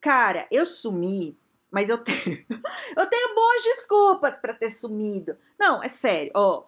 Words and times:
Cara, 0.00 0.46
eu 0.50 0.64
sumi, 0.64 1.38
mas 1.70 1.88
eu 1.88 1.98
tenho, 1.98 2.16
eu 2.96 3.06
tenho 3.06 3.34
boas 3.34 3.62
desculpas 3.62 4.38
para 4.38 4.54
ter 4.54 4.70
sumido. 4.70 5.36
Não, 5.58 5.82
é 5.82 5.88
sério, 5.88 6.32
ó. 6.34 6.64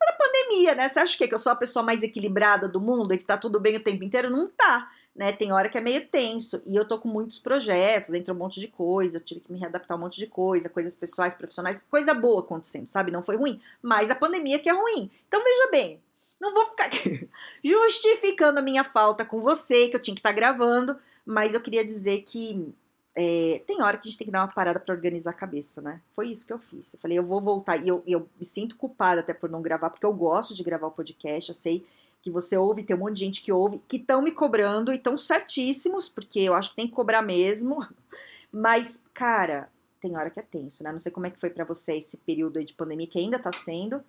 Era 0.00 0.16
pandemia, 0.16 0.74
né? 0.76 0.88
Você 0.88 1.00
acha 1.00 1.18
que, 1.18 1.26
que 1.26 1.34
eu 1.34 1.38
sou 1.38 1.50
a 1.50 1.56
pessoa 1.56 1.84
mais 1.84 2.04
equilibrada 2.04 2.68
do 2.68 2.80
mundo 2.80 3.12
e 3.12 3.18
que 3.18 3.24
tá 3.24 3.36
tudo 3.36 3.60
bem 3.60 3.76
o 3.76 3.82
tempo 3.82 4.04
inteiro? 4.04 4.30
Não 4.30 4.48
tá, 4.48 4.88
né? 5.14 5.32
Tem 5.32 5.52
hora 5.52 5.68
que 5.68 5.76
é 5.76 5.80
meio 5.80 6.06
tenso. 6.06 6.62
E 6.64 6.76
eu 6.76 6.86
tô 6.86 7.00
com 7.00 7.08
muitos 7.08 7.40
projetos, 7.40 8.14
entre 8.14 8.32
um 8.32 8.36
monte 8.36 8.60
de 8.60 8.68
coisa, 8.68 9.18
eu 9.18 9.24
tive 9.24 9.40
que 9.40 9.50
me 9.52 9.58
readaptar 9.58 9.96
a 9.96 9.98
um 9.98 10.04
monte 10.04 10.20
de 10.20 10.28
coisa, 10.28 10.68
coisas 10.68 10.94
pessoais, 10.94 11.34
profissionais, 11.34 11.84
coisa 11.90 12.14
boa 12.14 12.40
acontecendo, 12.40 12.86
sabe? 12.86 13.10
Não 13.10 13.24
foi 13.24 13.36
ruim, 13.36 13.60
mas 13.82 14.08
a 14.08 14.14
pandemia 14.14 14.60
que 14.60 14.68
é 14.68 14.72
ruim. 14.72 15.10
Então 15.26 15.42
veja 15.42 15.70
bem, 15.72 16.00
não 16.40 16.54
vou 16.54 16.66
ficar 16.66 16.84
aqui 16.84 17.28
justificando 17.64 18.60
a 18.60 18.62
minha 18.62 18.84
falta 18.84 19.24
com 19.24 19.40
você, 19.40 19.88
que 19.88 19.96
eu 19.96 20.00
tinha 20.00 20.14
que 20.14 20.20
estar 20.20 20.30
tá 20.30 20.36
gravando, 20.36 20.96
mas 21.28 21.52
eu 21.52 21.60
queria 21.60 21.84
dizer 21.84 22.22
que 22.22 22.74
é, 23.14 23.62
tem 23.66 23.82
hora 23.82 23.98
que 23.98 24.08
a 24.08 24.10
gente 24.10 24.16
tem 24.16 24.26
que 24.28 24.32
dar 24.32 24.40
uma 24.40 24.48
parada 24.50 24.80
para 24.80 24.94
organizar 24.94 25.32
a 25.32 25.34
cabeça, 25.34 25.82
né? 25.82 26.00
Foi 26.14 26.28
isso 26.28 26.46
que 26.46 26.52
eu 26.54 26.58
fiz. 26.58 26.94
Eu 26.94 27.00
falei, 27.00 27.18
eu 27.18 27.22
vou 27.22 27.38
voltar. 27.38 27.76
E 27.76 27.86
eu, 27.86 28.02
eu 28.06 28.26
me 28.38 28.46
sinto 28.46 28.78
culpada 28.78 29.20
até 29.20 29.34
por 29.34 29.50
não 29.50 29.60
gravar, 29.60 29.90
porque 29.90 30.06
eu 30.06 30.12
gosto 30.14 30.54
de 30.54 30.62
gravar 30.62 30.86
o 30.86 30.90
podcast. 30.90 31.50
Eu 31.50 31.54
sei 31.54 31.84
que 32.22 32.30
você 32.30 32.56
ouve, 32.56 32.82
tem 32.82 32.96
um 32.96 33.00
monte 33.00 33.16
de 33.16 33.24
gente 33.26 33.42
que 33.42 33.52
ouve, 33.52 33.78
que 33.86 33.98
estão 33.98 34.22
me 34.22 34.32
cobrando 34.32 34.90
e 34.90 34.96
estão 34.96 35.18
certíssimos, 35.18 36.08
porque 36.08 36.40
eu 36.40 36.54
acho 36.54 36.70
que 36.70 36.76
tem 36.76 36.88
que 36.88 36.94
cobrar 36.94 37.20
mesmo. 37.20 37.86
Mas, 38.50 39.02
cara, 39.12 39.70
tem 40.00 40.16
hora 40.16 40.30
que 40.30 40.40
é 40.40 40.42
tenso, 40.42 40.82
né? 40.82 40.90
Não 40.90 40.98
sei 40.98 41.12
como 41.12 41.26
é 41.26 41.30
que 41.30 41.38
foi 41.38 41.50
para 41.50 41.66
você 41.66 41.98
esse 41.98 42.16
período 42.16 42.58
aí 42.58 42.64
de 42.64 42.72
pandemia, 42.72 43.06
que 43.06 43.18
ainda 43.18 43.38
tá 43.38 43.52
sendo. 43.52 44.02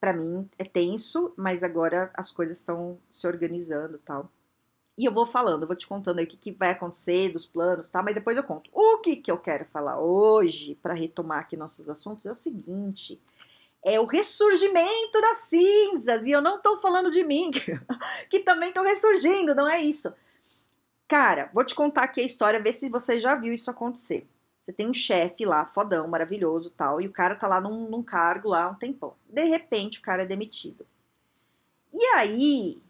Para 0.00 0.14
mim 0.14 0.48
é 0.56 0.64
tenso, 0.64 1.34
mas 1.36 1.64
agora 1.64 2.10
as 2.14 2.30
coisas 2.30 2.56
estão 2.56 2.98
se 3.10 3.26
organizando 3.26 3.98
tal. 3.98 4.30
E 4.98 5.04
eu 5.04 5.12
vou 5.12 5.24
falando, 5.24 5.62
eu 5.62 5.68
vou 5.68 5.76
te 5.76 5.86
contando 5.86 6.18
aí 6.18 6.24
o 6.24 6.28
que, 6.28 6.36
que 6.36 6.50
vai 6.50 6.70
acontecer, 6.70 7.30
dos 7.30 7.46
planos, 7.46 7.88
tá? 7.88 8.02
Mas 8.02 8.16
depois 8.16 8.36
eu 8.36 8.42
conto. 8.42 8.68
O 8.74 8.98
que, 8.98 9.14
que 9.14 9.30
eu 9.30 9.38
quero 9.38 9.64
falar 9.66 10.00
hoje, 10.00 10.74
para 10.82 10.92
retomar 10.92 11.38
aqui 11.38 11.56
nossos 11.56 11.88
assuntos, 11.88 12.26
é 12.26 12.30
o 12.32 12.34
seguinte: 12.34 13.20
é 13.84 14.00
o 14.00 14.06
ressurgimento 14.06 15.20
das 15.20 15.36
cinzas. 15.44 16.26
E 16.26 16.32
eu 16.32 16.42
não 16.42 16.60
tô 16.60 16.78
falando 16.78 17.12
de 17.12 17.22
mim, 17.22 17.52
que 18.28 18.40
também 18.40 18.72
tô 18.72 18.82
ressurgindo, 18.82 19.54
não 19.54 19.68
é 19.68 19.80
isso. 19.80 20.12
Cara, 21.06 21.48
vou 21.54 21.64
te 21.64 21.76
contar 21.76 22.02
aqui 22.02 22.20
a 22.20 22.24
história, 22.24 22.60
ver 22.60 22.72
se 22.72 22.90
você 22.90 23.20
já 23.20 23.36
viu 23.36 23.52
isso 23.54 23.70
acontecer. 23.70 24.26
Você 24.60 24.72
tem 24.72 24.88
um 24.88 24.92
chefe 24.92 25.46
lá, 25.46 25.64
fodão, 25.64 26.08
maravilhoso 26.08 26.70
tal, 26.76 27.00
e 27.00 27.06
o 27.06 27.12
cara 27.12 27.36
tá 27.36 27.46
lá 27.46 27.60
num, 27.60 27.88
num 27.88 28.02
cargo 28.02 28.48
lá 28.48 28.68
um 28.68 28.74
tempão. 28.74 29.14
De 29.28 29.44
repente, 29.44 30.00
o 30.00 30.02
cara 30.02 30.24
é 30.24 30.26
demitido. 30.26 30.84
E 31.92 32.04
aí, 32.16 32.82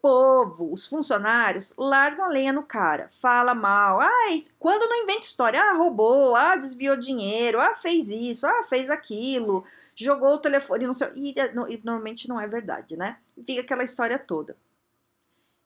povo, 0.00 0.72
os 0.72 0.86
funcionários, 0.86 1.74
largam 1.76 2.24
a 2.24 2.28
lenha 2.28 2.52
no 2.52 2.62
cara, 2.62 3.08
fala 3.20 3.54
mal. 3.54 4.00
Ah, 4.00 4.28
quando 4.58 4.88
não 4.88 5.02
inventa 5.02 5.26
história, 5.26 5.60
ah, 5.60 5.74
roubou, 5.74 6.34
ah, 6.36 6.56
desviou 6.56 6.96
dinheiro, 6.96 7.60
ah, 7.60 7.74
fez 7.74 8.10
isso, 8.10 8.46
ah, 8.46 8.62
fez 8.64 8.90
aquilo, 8.90 9.64
jogou 9.94 10.34
o 10.34 10.38
telefone, 10.38 10.86
não 10.86 10.94
sei. 10.94 11.08
E, 11.14 11.34
e 11.36 11.80
normalmente 11.84 12.28
não 12.28 12.40
é 12.40 12.48
verdade, 12.48 12.96
né? 12.96 13.18
Fica 13.46 13.60
aquela 13.60 13.84
história 13.84 14.18
toda. 14.18 14.56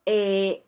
É, 0.07 0.61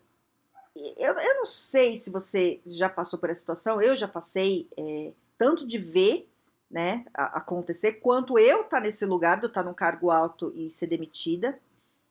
eu, 0.96 1.14
eu 1.14 1.34
não 1.36 1.46
sei 1.46 1.94
se 1.94 2.10
você 2.10 2.60
já 2.64 2.88
passou 2.88 3.18
por 3.18 3.30
essa 3.30 3.40
situação, 3.40 3.80
eu 3.80 3.96
já 3.96 4.08
passei, 4.08 4.68
é, 4.76 5.12
tanto 5.38 5.66
de 5.66 5.78
ver 5.78 6.28
né, 6.70 7.04
acontecer, 7.14 7.94
quanto 7.94 8.38
eu 8.38 8.62
estar 8.62 8.78
tá 8.78 8.80
nesse 8.80 9.06
lugar 9.06 9.38
de 9.38 9.44
eu 9.44 9.48
estar 9.48 9.62
tá 9.62 9.68
num 9.68 9.74
cargo 9.74 10.10
alto 10.10 10.52
e 10.54 10.70
ser 10.70 10.86
demitida. 10.86 11.58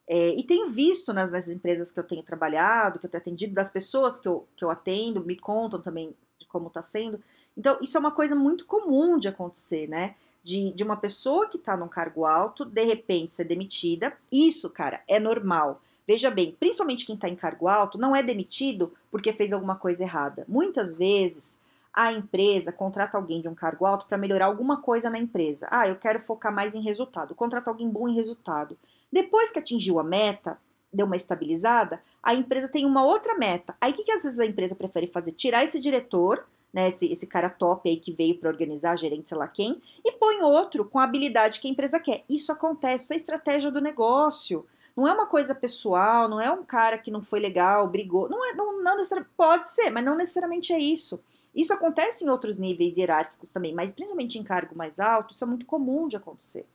É, 0.07 0.29
e 0.35 0.43
tenho 0.43 0.69
visto 0.69 1.11
nas, 1.13 1.31
nas, 1.31 1.47
empresas 1.47 1.91
que 1.91 1.99
eu 1.99 2.03
tenho 2.03 2.21
trabalhado, 2.21 2.99
que 2.99 3.05
eu 3.05 3.09
tenho 3.09 3.21
atendido, 3.21 3.53
das 3.53 3.69
pessoas 3.69 4.19
que 4.19 4.27
eu, 4.27 4.47
que 4.55 4.63
eu 4.63 4.69
atendo, 4.69 5.25
me 5.25 5.35
contam 5.35 5.81
também 5.81 6.16
de 6.39 6.45
como 6.47 6.67
está 6.67 6.81
sendo. 6.81 7.19
Então, 7.57 7.77
isso 7.81 7.97
é 7.97 7.99
uma 7.99 8.11
coisa 8.11 8.35
muito 8.35 8.66
comum 8.66 9.17
de 9.17 9.27
acontecer, 9.27 9.88
né? 9.88 10.16
De, 10.43 10.71
de 10.73 10.83
uma 10.83 10.97
pessoa 10.97 11.49
que 11.49 11.57
está 11.57 11.75
num 11.75 11.88
cargo 11.88 12.25
alto, 12.25 12.66
de 12.66 12.83
repente 12.83 13.33
ser 13.33 13.45
demitida. 13.45 14.16
Isso, 14.31 14.69
cara, 14.69 15.01
é 15.07 15.19
normal. 15.19 15.81
Veja 16.07 16.29
bem, 16.29 16.55
principalmente 16.59 17.05
quem 17.05 17.16
está 17.16 17.27
em 17.27 17.35
cargo 17.35 17.67
alto, 17.67 17.97
não 17.97 18.16
é 18.16 18.22
demitido 18.22 18.93
porque 19.09 19.33
fez 19.33 19.51
alguma 19.51 19.75
coisa 19.75 20.03
errada. 20.03 20.45
Muitas 20.47 20.93
vezes 20.93 21.57
a 21.91 22.11
empresa 22.11 22.72
contrata 22.72 23.17
alguém 23.17 23.41
de 23.41 23.47
um 23.47 23.55
cargo 23.55 23.85
alto 23.85 24.05
para 24.05 24.17
melhorar 24.17 24.45
alguma 24.45 24.81
coisa 24.81 25.09
na 25.09 25.17
empresa. 25.17 25.67
Ah, 25.72 25.87
eu 25.87 25.95
quero 25.95 26.19
focar 26.19 26.53
mais 26.53 26.75
em 26.75 26.81
resultado. 26.81 27.33
Contrata 27.33 27.72
alguém 27.72 27.89
bom 27.89 28.07
em 28.07 28.13
resultado. 28.13 28.77
Depois 29.15 29.49
que 29.49 29.59
atingiu 29.59 29.97
a 29.97 30.03
meta, 30.03 30.59
deu 30.91 31.05
uma 31.05 31.15
estabilizada, 31.15 32.03
a 32.21 32.35
empresa 32.35 32.67
tem 32.67 32.85
uma 32.85 33.05
outra 33.05 33.37
meta. 33.37 33.73
Aí 33.79 33.93
o 33.93 33.95
que, 33.95 34.03
que 34.03 34.11
às 34.11 34.23
vezes 34.23 34.39
a 34.39 34.45
empresa 34.45 34.75
prefere 34.75 35.07
fazer? 35.07 35.31
Tirar 35.31 35.63
esse 35.63 35.79
diretor, 35.79 36.45
né, 36.73 36.89
esse, 36.89 37.09
esse 37.09 37.25
cara 37.25 37.49
top 37.49 37.89
aí 37.89 37.95
que 37.95 38.11
veio 38.11 38.37
para 38.37 38.49
organizar, 38.49 38.97
gerente, 38.97 39.29
sei 39.29 39.37
lá 39.37 39.47
quem, 39.47 39.81
e 40.03 40.11
põe 40.11 40.41
outro 40.41 40.83
com 40.83 40.99
a 40.99 41.05
habilidade 41.05 41.61
que 41.61 41.67
a 41.69 41.71
empresa 41.71 41.97
quer. 41.97 42.25
Isso 42.29 42.51
acontece, 42.51 43.05
isso 43.05 43.13
é 43.13 43.15
estratégia 43.15 43.71
do 43.71 43.79
negócio. 43.79 44.65
Não 44.97 45.07
é 45.07 45.13
uma 45.13 45.27
coisa 45.27 45.55
pessoal, 45.55 46.27
não 46.27 46.41
é 46.41 46.51
um 46.51 46.65
cara 46.65 46.97
que 46.97 47.09
não 47.09 47.23
foi 47.23 47.39
legal, 47.39 47.87
brigou. 47.87 48.27
Não 48.27 48.51
é, 48.51 48.53
não, 48.53 48.83
não 48.83 48.97
necessariamente, 48.97 49.33
pode 49.37 49.69
ser, 49.69 49.91
mas 49.91 50.03
não 50.03 50.17
necessariamente 50.17 50.73
é 50.73 50.77
isso. 50.77 51.21
Isso 51.55 51.73
acontece 51.73 52.25
em 52.25 52.29
outros 52.29 52.57
níveis 52.57 52.97
hierárquicos 52.97 53.53
também, 53.53 53.73
mas 53.73 53.93
principalmente 53.93 54.37
em 54.37 54.43
cargo 54.43 54.75
mais 54.75 54.99
alto, 54.99 55.33
isso 55.33 55.45
é 55.45 55.47
muito 55.47 55.65
comum 55.65 56.05
de 56.05 56.17
acontecer 56.17 56.65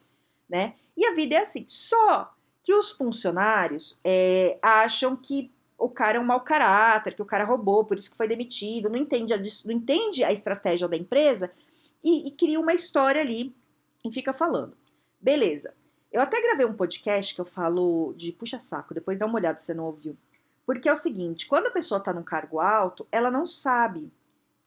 né? 0.50 0.74
E 0.96 1.06
a 1.06 1.14
vida 1.14 1.36
é 1.36 1.38
assim. 1.38 1.64
Só 1.68 2.34
que 2.62 2.74
os 2.74 2.92
funcionários 2.92 3.98
é, 4.04 4.58
acham 4.60 5.16
que 5.16 5.50
o 5.78 5.88
cara 5.88 6.18
é 6.18 6.20
um 6.20 6.24
mau 6.24 6.42
caráter, 6.42 7.14
que 7.14 7.22
o 7.22 7.26
cara 7.26 7.44
roubou, 7.44 7.86
por 7.86 7.96
isso 7.96 8.10
que 8.10 8.16
foi 8.16 8.28
demitido, 8.28 8.90
não 8.90 8.98
entende 8.98 9.32
a, 9.32 9.38
não 9.38 9.72
entende 9.72 10.22
a 10.22 10.30
estratégia 10.30 10.86
da 10.86 10.96
empresa 10.96 11.50
e, 12.04 12.28
e 12.28 12.30
cria 12.32 12.60
uma 12.60 12.74
história 12.74 13.20
ali 13.20 13.54
e 14.04 14.12
fica 14.12 14.32
falando. 14.32 14.76
Beleza. 15.20 15.74
Eu 16.12 16.20
até 16.20 16.40
gravei 16.42 16.66
um 16.66 16.74
podcast 16.74 17.34
que 17.34 17.40
eu 17.40 17.46
falo 17.46 18.12
de 18.14 18.32
puxa-saco, 18.32 18.92
depois 18.92 19.18
dá 19.18 19.26
uma 19.26 19.36
olhada 19.36 19.58
se 19.58 19.66
você 19.66 19.74
não 19.74 19.84
ouviu. 19.84 20.16
Porque 20.66 20.88
é 20.88 20.92
o 20.92 20.96
seguinte, 20.96 21.46
quando 21.46 21.68
a 21.68 21.70
pessoa 21.70 22.00
tá 22.00 22.12
num 22.12 22.22
cargo 22.22 22.60
alto, 22.60 23.06
ela 23.10 23.30
não 23.30 23.46
sabe. 23.46 24.12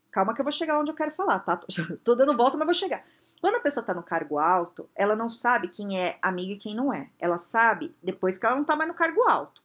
Calma 0.10 0.34
que 0.34 0.42
eu 0.42 0.46
vou 0.46 0.52
chegar 0.52 0.80
onde 0.80 0.92
eu 0.92 0.96
quero 0.96 1.12
falar, 1.12 1.40
tá? 1.40 1.62
Tô 2.04 2.16
dando 2.16 2.36
volta, 2.36 2.58
mas 2.58 2.66
vou 2.66 2.74
chegar. 2.74 3.06
Quando 3.44 3.58
a 3.58 3.60
pessoa 3.60 3.82
está 3.82 3.94
no 3.94 4.02
cargo 4.02 4.40
alto, 4.40 4.90
ela 4.96 5.18
não 5.18 5.28
sabe 5.28 5.68
quem 5.68 6.00
é 6.00 6.18
amigo 6.22 6.54
e 6.54 6.58
quem 6.58 6.74
não 6.74 6.94
é. 6.94 7.10
Ela 7.20 7.38
sabe 7.38 7.94
depois 8.02 8.38
que 8.38 8.46
ela 8.46 8.56
não 8.56 8.62
está 8.62 8.74
mais 8.74 8.88
no 8.88 8.96
cargo 8.96 9.22
alto. 9.28 9.62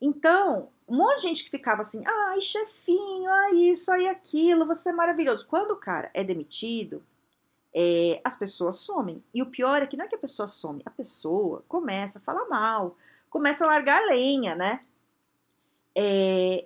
Então, 0.00 0.68
um 0.86 0.98
monte 0.98 1.16
de 1.16 1.22
gente 1.22 1.42
que 1.42 1.50
ficava 1.50 1.80
assim, 1.80 2.00
ai, 2.06 2.40
chefinho, 2.40 3.28
ai, 3.28 3.56
isso, 3.56 3.90
ai, 3.90 4.06
aquilo, 4.06 4.64
você 4.64 4.90
é 4.90 4.92
maravilhoso. 4.92 5.48
Quando 5.48 5.72
o 5.72 5.76
cara 5.76 6.12
é 6.14 6.22
demitido, 6.22 7.02
é, 7.74 8.20
as 8.22 8.36
pessoas 8.36 8.76
somem. 8.76 9.20
E 9.34 9.42
o 9.42 9.46
pior 9.46 9.82
é 9.82 9.86
que 9.88 9.96
não 9.96 10.04
é 10.04 10.08
que 10.08 10.14
a 10.14 10.20
pessoa 10.20 10.46
some, 10.46 10.80
a 10.86 10.90
pessoa 10.90 11.64
começa 11.66 12.20
a 12.20 12.22
falar 12.22 12.44
mal, 12.44 12.96
começa 13.28 13.64
a 13.64 13.66
largar 13.66 14.00
lenha, 14.06 14.54
né? 14.54 14.78
É, 15.92 16.64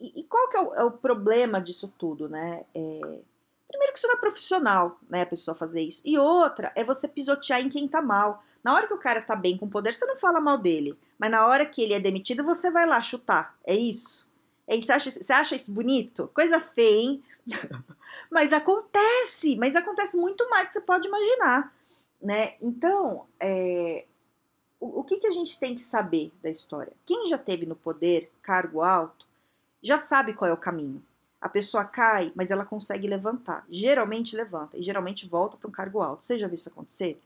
e, 0.00 0.22
e, 0.22 0.24
qual 0.24 0.48
que 0.48 0.56
é 0.56 0.60
o, 0.60 0.74
é 0.74 0.82
o, 0.82 0.90
problema 0.90 1.60
disso 1.60 1.86
tudo, 1.96 2.28
né? 2.28 2.64
Que 3.94 3.98
isso 4.00 4.08
não 4.08 4.16
é 4.16 4.18
profissional, 4.18 4.98
né, 5.08 5.22
a 5.22 5.26
pessoa 5.26 5.54
fazer 5.54 5.80
isso. 5.80 6.02
E 6.04 6.18
outra 6.18 6.72
é 6.74 6.82
você 6.82 7.06
pisotear 7.06 7.60
em 7.60 7.68
quem 7.68 7.86
tá 7.86 8.02
mal. 8.02 8.42
Na 8.64 8.74
hora 8.74 8.88
que 8.88 8.92
o 8.92 8.98
cara 8.98 9.22
tá 9.22 9.36
bem 9.36 9.56
com 9.56 9.70
poder, 9.70 9.94
você 9.94 10.04
não 10.04 10.16
fala 10.16 10.40
mal 10.40 10.58
dele. 10.58 10.98
Mas 11.16 11.30
na 11.30 11.46
hora 11.46 11.64
que 11.64 11.80
ele 11.80 11.94
é 11.94 12.00
demitido, 12.00 12.42
você 12.42 12.72
vai 12.72 12.86
lá 12.86 13.00
chutar. 13.00 13.56
É 13.64 13.72
isso? 13.72 14.28
É 14.66 14.74
isso 14.74 14.88
você, 14.88 14.92
acha, 14.92 15.10
você 15.12 15.32
acha 15.32 15.54
isso 15.54 15.70
bonito? 15.70 16.28
Coisa 16.34 16.58
feia, 16.58 17.02
hein? 17.02 17.22
mas 18.28 18.52
acontece, 18.52 19.54
mas 19.58 19.76
acontece 19.76 20.16
muito 20.16 20.50
mais 20.50 20.64
do 20.64 20.68
que 20.68 20.72
você 20.74 20.80
pode 20.80 21.06
imaginar, 21.06 21.72
né? 22.20 22.56
Então, 22.60 23.26
é, 23.38 24.06
o, 24.80 25.00
o 25.00 25.04
que, 25.04 25.18
que 25.18 25.28
a 25.28 25.30
gente 25.30 25.56
tem 25.60 25.76
que 25.76 25.82
saber 25.82 26.32
da 26.42 26.50
história? 26.50 26.92
Quem 27.06 27.28
já 27.28 27.38
teve 27.38 27.64
no 27.64 27.76
poder, 27.76 28.28
cargo 28.42 28.82
alto, 28.82 29.24
já 29.80 29.98
sabe 29.98 30.34
qual 30.34 30.50
é 30.50 30.52
o 30.52 30.58
caminho. 30.58 31.00
A 31.44 31.48
pessoa 31.50 31.84
cai, 31.84 32.32
mas 32.34 32.50
ela 32.50 32.64
consegue 32.64 33.06
levantar. 33.06 33.66
Geralmente 33.68 34.34
levanta 34.34 34.78
e 34.78 34.82
geralmente 34.82 35.28
volta 35.28 35.58
para 35.58 35.68
um 35.68 35.70
cargo 35.70 36.00
alto. 36.00 36.24
Você 36.24 36.38
já 36.38 36.46
viu 36.46 36.54
isso 36.54 36.70
acontecer? 36.70 37.20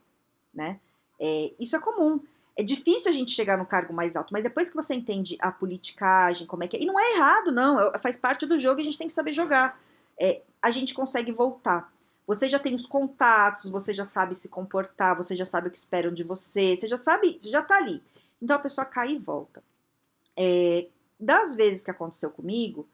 Né? 0.52 0.80
É, 1.20 1.52
isso 1.56 1.76
é 1.76 1.78
comum. 1.78 2.18
É 2.56 2.64
difícil 2.64 3.08
a 3.08 3.14
gente 3.14 3.30
chegar 3.30 3.56
no 3.56 3.64
cargo 3.64 3.94
mais 3.94 4.16
alto, 4.16 4.32
mas 4.32 4.42
depois 4.42 4.68
que 4.68 4.74
você 4.74 4.92
entende 4.92 5.38
a 5.40 5.52
politicagem, 5.52 6.48
como 6.48 6.64
é 6.64 6.66
que 6.66 6.76
é. 6.76 6.82
E 6.82 6.84
não 6.84 6.98
é 6.98 7.14
errado, 7.14 7.52
não. 7.52 7.78
É, 7.78 7.96
faz 8.00 8.16
parte 8.16 8.44
do 8.44 8.58
jogo 8.58 8.80
e 8.80 8.82
a 8.82 8.84
gente 8.86 8.98
tem 8.98 9.06
que 9.06 9.12
saber 9.12 9.30
jogar. 9.30 9.80
é, 10.18 10.42
a 10.60 10.72
gente 10.72 10.94
consegue 10.94 11.30
voltar. 11.30 11.92
Você 12.26 12.48
já 12.48 12.58
tem 12.58 12.74
os 12.74 12.86
contatos, 12.86 13.70
você 13.70 13.94
já 13.94 14.04
sabe 14.04 14.34
se 14.34 14.48
comportar, 14.48 15.16
você 15.16 15.36
já 15.36 15.46
sabe 15.46 15.68
o 15.68 15.70
que 15.70 15.78
esperam 15.78 16.12
de 16.12 16.24
você, 16.24 16.74
você 16.74 16.88
já 16.88 16.96
sabe, 16.96 17.38
você 17.38 17.50
já 17.50 17.62
tá 17.62 17.76
ali. 17.76 18.02
Então 18.42 18.56
a 18.56 18.58
pessoa 18.58 18.84
cai 18.84 19.12
e 19.12 19.18
volta. 19.18 19.62
É, 20.36 20.88
das 21.20 21.54
vezes 21.54 21.84
que 21.84 21.90
aconteceu 21.92 22.30
comigo, 22.30 22.88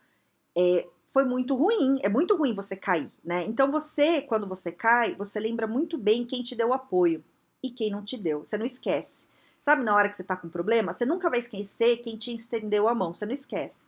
é, 0.54 0.86
foi 1.14 1.24
muito 1.24 1.54
ruim. 1.54 2.00
É 2.02 2.08
muito 2.08 2.36
ruim 2.36 2.52
você 2.52 2.74
cair, 2.74 3.08
né? 3.24 3.44
Então 3.44 3.70
você, 3.70 4.20
quando 4.22 4.48
você 4.48 4.72
cai, 4.72 5.14
você 5.14 5.38
lembra 5.38 5.64
muito 5.64 5.96
bem 5.96 6.26
quem 6.26 6.42
te 6.42 6.56
deu 6.56 6.72
apoio 6.72 7.22
e 7.62 7.70
quem 7.70 7.88
não 7.88 8.04
te 8.04 8.18
deu. 8.18 8.44
Você 8.44 8.58
não 8.58 8.66
esquece. 8.66 9.28
Sabe, 9.60 9.84
na 9.84 9.94
hora 9.94 10.08
que 10.08 10.16
você 10.16 10.24
tá 10.24 10.36
com 10.36 10.48
problema, 10.48 10.92
você 10.92 11.06
nunca 11.06 11.30
vai 11.30 11.38
esquecer 11.38 11.98
quem 11.98 12.16
te 12.16 12.34
estendeu 12.34 12.88
a 12.88 12.94
mão, 12.94 13.14
você 13.14 13.24
não 13.24 13.32
esquece. 13.32 13.86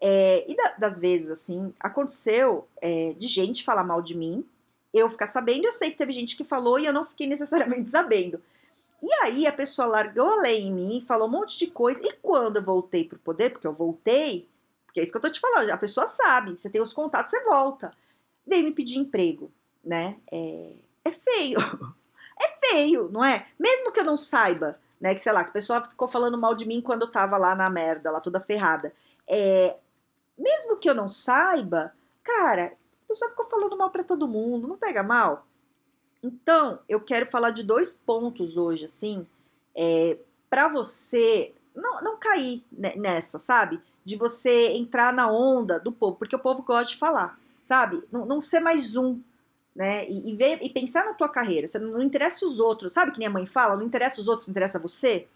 É, 0.00 0.44
e 0.50 0.56
da, 0.56 0.74
das 0.76 0.98
vezes, 0.98 1.30
assim, 1.30 1.72
aconteceu 1.78 2.66
é, 2.82 3.14
de 3.16 3.28
gente 3.28 3.64
falar 3.64 3.84
mal 3.84 4.02
de 4.02 4.16
mim, 4.16 4.44
eu 4.92 5.08
ficar 5.08 5.28
sabendo, 5.28 5.66
eu 5.66 5.72
sei 5.72 5.90
que 5.90 5.96
teve 5.96 6.12
gente 6.12 6.36
que 6.36 6.42
falou 6.42 6.78
e 6.78 6.84
eu 6.84 6.92
não 6.92 7.04
fiquei 7.04 7.28
necessariamente 7.28 7.88
sabendo. 7.90 8.42
E 9.00 9.12
aí 9.22 9.46
a 9.46 9.52
pessoa 9.52 9.86
largou 9.86 10.28
a 10.28 10.42
lei 10.42 10.60
em 10.62 10.74
mim, 10.74 11.04
falou 11.06 11.28
um 11.28 11.30
monte 11.30 11.56
de 11.56 11.68
coisa, 11.68 12.00
e 12.02 12.12
quando 12.20 12.56
eu 12.56 12.62
voltei 12.62 13.04
pro 13.04 13.18
poder, 13.20 13.50
porque 13.50 13.66
eu 13.66 13.72
voltei, 13.72 14.46
porque 14.90 14.98
é 14.98 15.02
isso 15.04 15.12
que 15.12 15.18
eu 15.18 15.22
tô 15.22 15.30
te 15.30 15.38
falando, 15.38 15.70
a 15.70 15.76
pessoa 15.76 16.08
sabe, 16.08 16.58
você 16.58 16.68
tem 16.68 16.82
os 16.82 16.92
contatos, 16.92 17.30
você 17.30 17.44
volta. 17.44 17.92
Veio 18.44 18.64
me 18.64 18.72
pedir 18.72 18.98
emprego, 18.98 19.50
né? 19.84 20.16
É, 20.30 20.72
é 21.04 21.10
feio. 21.10 21.58
É 22.42 22.68
feio, 22.68 23.10
não 23.10 23.22
é? 23.22 23.46
Mesmo 23.58 23.92
que 23.92 24.00
eu 24.00 24.04
não 24.04 24.16
saiba, 24.16 24.80
né? 24.98 25.14
Que 25.14 25.20
sei 25.20 25.30
lá, 25.30 25.44
que 25.44 25.50
a 25.50 25.52
pessoa 25.52 25.86
ficou 25.86 26.08
falando 26.08 26.38
mal 26.38 26.54
de 26.54 26.66
mim 26.66 26.80
quando 26.80 27.02
eu 27.02 27.10
tava 27.10 27.36
lá 27.36 27.54
na 27.54 27.68
merda, 27.68 28.10
lá 28.10 28.18
toda 28.18 28.40
ferrada. 28.40 28.94
É, 29.28 29.76
mesmo 30.38 30.78
que 30.78 30.88
eu 30.88 30.94
não 30.94 31.06
saiba, 31.06 31.92
cara, 32.24 32.72
a 33.04 33.08
pessoa 33.08 33.30
ficou 33.30 33.44
falando 33.44 33.76
mal 33.76 33.90
para 33.90 34.02
todo 34.02 34.26
mundo, 34.26 34.66
não 34.66 34.78
pega 34.78 35.02
mal? 35.02 35.46
Então, 36.22 36.78
eu 36.88 36.98
quero 36.98 37.26
falar 37.26 37.50
de 37.50 37.62
dois 37.62 37.92
pontos 37.92 38.56
hoje, 38.56 38.86
assim, 38.86 39.26
é, 39.76 40.16
para 40.48 40.66
você 40.68 41.52
não, 41.74 42.00
não 42.00 42.16
cair 42.16 42.64
nessa, 42.72 43.38
sabe? 43.38 43.82
De 44.04 44.16
você 44.16 44.72
entrar 44.72 45.12
na 45.12 45.30
onda 45.30 45.78
do 45.78 45.92
povo, 45.92 46.16
porque 46.16 46.34
o 46.34 46.38
povo 46.38 46.62
gosta 46.62 46.92
de 46.92 46.98
falar, 46.98 47.38
sabe? 47.62 48.02
Não, 48.10 48.24
não 48.24 48.40
ser 48.40 48.60
mais 48.60 48.96
um, 48.96 49.20
né? 49.74 50.06
E, 50.08 50.32
e, 50.32 50.36
ver, 50.36 50.58
e 50.62 50.70
pensar 50.70 51.04
na 51.04 51.14
tua 51.14 51.28
carreira. 51.28 51.66
Você 51.66 51.78
não, 51.78 51.92
não 51.92 52.02
interessa 52.02 52.44
os 52.44 52.60
outros, 52.60 52.92
sabe 52.92 53.12
que 53.12 53.18
minha 53.18 53.30
mãe 53.30 53.46
fala? 53.46 53.76
Não 53.76 53.84
interessa 53.84 54.20
os 54.20 54.28
outros, 54.28 54.48
interessa 54.48 54.78
você. 54.78 55.28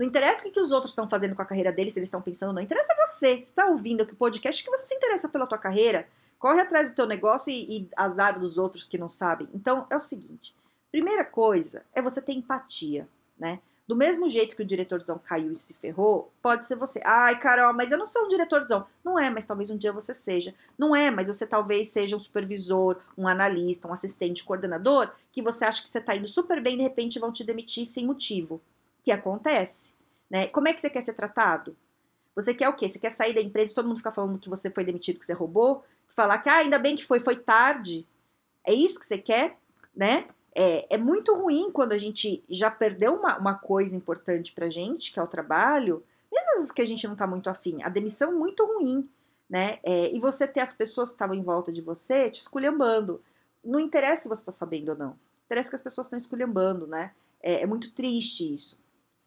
Não 0.00 0.06
interessa 0.06 0.48
o 0.48 0.50
que 0.50 0.58
os 0.58 0.72
outros 0.72 0.92
estão 0.92 1.08
fazendo 1.08 1.34
com 1.34 1.42
a 1.42 1.46
carreira 1.46 1.70
deles, 1.70 1.92
se 1.92 1.98
eles 1.98 2.06
estão 2.06 2.22
pensando, 2.22 2.54
não 2.54 2.62
interessa 2.62 2.94
você. 2.96 3.34
Você 3.34 3.40
está 3.40 3.66
ouvindo 3.66 4.02
aqui 4.02 4.14
o 4.14 4.16
podcast 4.16 4.64
que 4.64 4.70
você 4.70 4.84
se 4.84 4.94
interessa 4.94 5.28
pela 5.28 5.46
tua 5.46 5.58
carreira, 5.58 6.06
corre 6.38 6.60
atrás 6.60 6.88
do 6.88 6.94
teu 6.94 7.06
negócio 7.06 7.52
e, 7.52 7.80
e 7.80 7.88
azar 7.94 8.38
dos 8.40 8.56
outros 8.56 8.88
que 8.88 8.96
não 8.96 9.10
sabem. 9.10 9.46
Então 9.52 9.86
é 9.90 9.96
o 9.96 10.00
seguinte: 10.00 10.54
primeira 10.90 11.24
coisa 11.24 11.84
é 11.94 12.00
você 12.00 12.22
ter 12.22 12.32
empatia, 12.32 13.06
né? 13.38 13.60
Do 13.90 13.96
mesmo 13.96 14.30
jeito 14.30 14.54
que 14.54 14.62
o 14.62 14.64
diretorzão 14.64 15.18
caiu 15.18 15.50
e 15.50 15.56
se 15.56 15.74
ferrou, 15.74 16.30
pode 16.40 16.64
ser 16.64 16.76
você. 16.76 17.00
Ai, 17.04 17.36
Carol, 17.40 17.74
mas 17.74 17.90
eu 17.90 17.98
não 17.98 18.06
sou 18.06 18.24
um 18.24 18.28
diretorzão. 18.28 18.86
Não 19.02 19.18
é, 19.18 19.28
mas 19.30 19.44
talvez 19.44 19.68
um 19.68 19.76
dia 19.76 19.92
você 19.92 20.14
seja. 20.14 20.54
Não 20.78 20.94
é, 20.94 21.10
mas 21.10 21.26
você 21.26 21.44
talvez 21.44 21.88
seja 21.88 22.14
um 22.14 22.18
supervisor, 22.20 23.00
um 23.18 23.26
analista, 23.26 23.88
um 23.88 23.92
assistente, 23.92 24.44
coordenador, 24.44 25.10
que 25.32 25.42
você 25.42 25.64
acha 25.64 25.82
que 25.82 25.90
você 25.90 25.98
está 25.98 26.14
indo 26.14 26.28
super 26.28 26.62
bem 26.62 26.74
e 26.74 26.76
de 26.76 26.82
repente 26.84 27.18
vão 27.18 27.32
te 27.32 27.42
demitir 27.42 27.84
sem 27.84 28.06
motivo 28.06 28.60
que 29.02 29.10
acontece, 29.10 29.92
né? 30.30 30.46
Como 30.46 30.68
é 30.68 30.72
que 30.72 30.80
você 30.80 30.88
quer 30.88 31.02
ser 31.02 31.14
tratado? 31.14 31.76
Você 32.36 32.54
quer 32.54 32.68
o 32.68 32.74
quê? 32.74 32.88
Você 32.88 33.00
quer 33.00 33.10
sair 33.10 33.34
da 33.34 33.40
empresa 33.40 33.72
e 33.72 33.74
todo 33.74 33.88
mundo 33.88 33.96
ficar 33.96 34.12
falando 34.12 34.38
que 34.38 34.48
você 34.48 34.70
foi 34.70 34.84
demitido, 34.84 35.18
que 35.18 35.26
você 35.26 35.32
roubou? 35.32 35.84
Falar 36.14 36.38
que, 36.38 36.48
ah, 36.48 36.58
ainda 36.58 36.78
bem 36.78 36.94
que 36.94 37.04
foi, 37.04 37.18
foi 37.18 37.34
tarde. 37.34 38.06
É 38.64 38.72
isso 38.72 39.00
que 39.00 39.06
você 39.06 39.18
quer, 39.18 39.56
né? 39.96 40.28
É, 40.54 40.94
é 40.94 40.98
muito 40.98 41.34
ruim 41.34 41.70
quando 41.70 41.92
a 41.92 41.98
gente 41.98 42.42
já 42.48 42.70
perdeu 42.70 43.14
uma, 43.14 43.38
uma 43.38 43.54
coisa 43.54 43.96
importante 43.96 44.52
pra 44.52 44.68
gente, 44.68 45.12
que 45.12 45.18
é 45.18 45.22
o 45.22 45.26
trabalho, 45.26 46.02
mesmo 46.32 46.52
vezes 46.54 46.72
que 46.72 46.82
a 46.82 46.86
gente 46.86 47.06
não 47.06 47.16
tá 47.16 47.26
muito 47.26 47.48
afim. 47.50 47.82
A 47.82 47.88
demissão 47.88 48.30
é 48.30 48.34
muito 48.34 48.64
ruim, 48.64 49.08
né? 49.48 49.78
É, 49.82 50.14
e 50.14 50.20
você 50.20 50.46
ter 50.46 50.60
as 50.60 50.72
pessoas 50.72 51.10
que 51.10 51.14
estavam 51.14 51.34
em 51.34 51.42
volta 51.42 51.72
de 51.72 51.80
você 51.80 52.30
te 52.30 52.40
esculhambando. 52.40 53.20
Não 53.64 53.80
interessa 53.80 54.22
se 54.22 54.28
você 54.28 54.44
tá 54.44 54.52
sabendo 54.52 54.90
ou 54.90 54.96
não. 54.96 55.16
Interessa 55.46 55.70
que 55.70 55.76
as 55.76 55.82
pessoas 55.82 56.06
estão 56.06 56.16
esculhambando, 56.16 56.86
né? 56.86 57.12
É, 57.42 57.62
é 57.62 57.66
muito 57.66 57.90
triste 57.92 58.54
isso. 58.54 58.78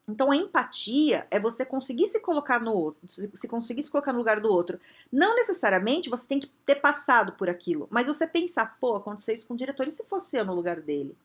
Então 0.08 0.32
a 0.32 0.36
empatia 0.36 1.26
é 1.32 1.40
você 1.40 1.66
conseguir 1.66 2.08
se 2.08 2.20
colocar 2.20 2.60
no 2.60 2.74
outro, 2.74 3.02
se 3.08 3.48
conseguir 3.48 3.84
se 3.84 3.92
colocar 3.92 4.12
no 4.12 4.20
lugar 4.20 4.42
do 4.42 4.52
outro. 4.52 4.80
Não 5.12 5.36
necessariamente 5.36 6.10
você 6.10 6.28
tem 6.28 6.40
que 6.40 6.52
ter 6.66 6.76
passado 6.76 7.34
por 7.34 7.50
aquilo, 7.50 7.88
mas 7.90 8.08
você 8.08 8.28
pensar, 8.28 8.78
pô, 8.80 8.96
aconteceu 8.96 9.34
isso 9.34 9.48
com 9.48 9.54
o 9.54 9.58
diretor, 9.58 9.88
e 9.88 9.92
se 9.92 10.04
fosse 10.06 10.38
eu 10.38 10.46
no 10.46 10.54
lugar 10.54 10.82
dele, 10.82 11.16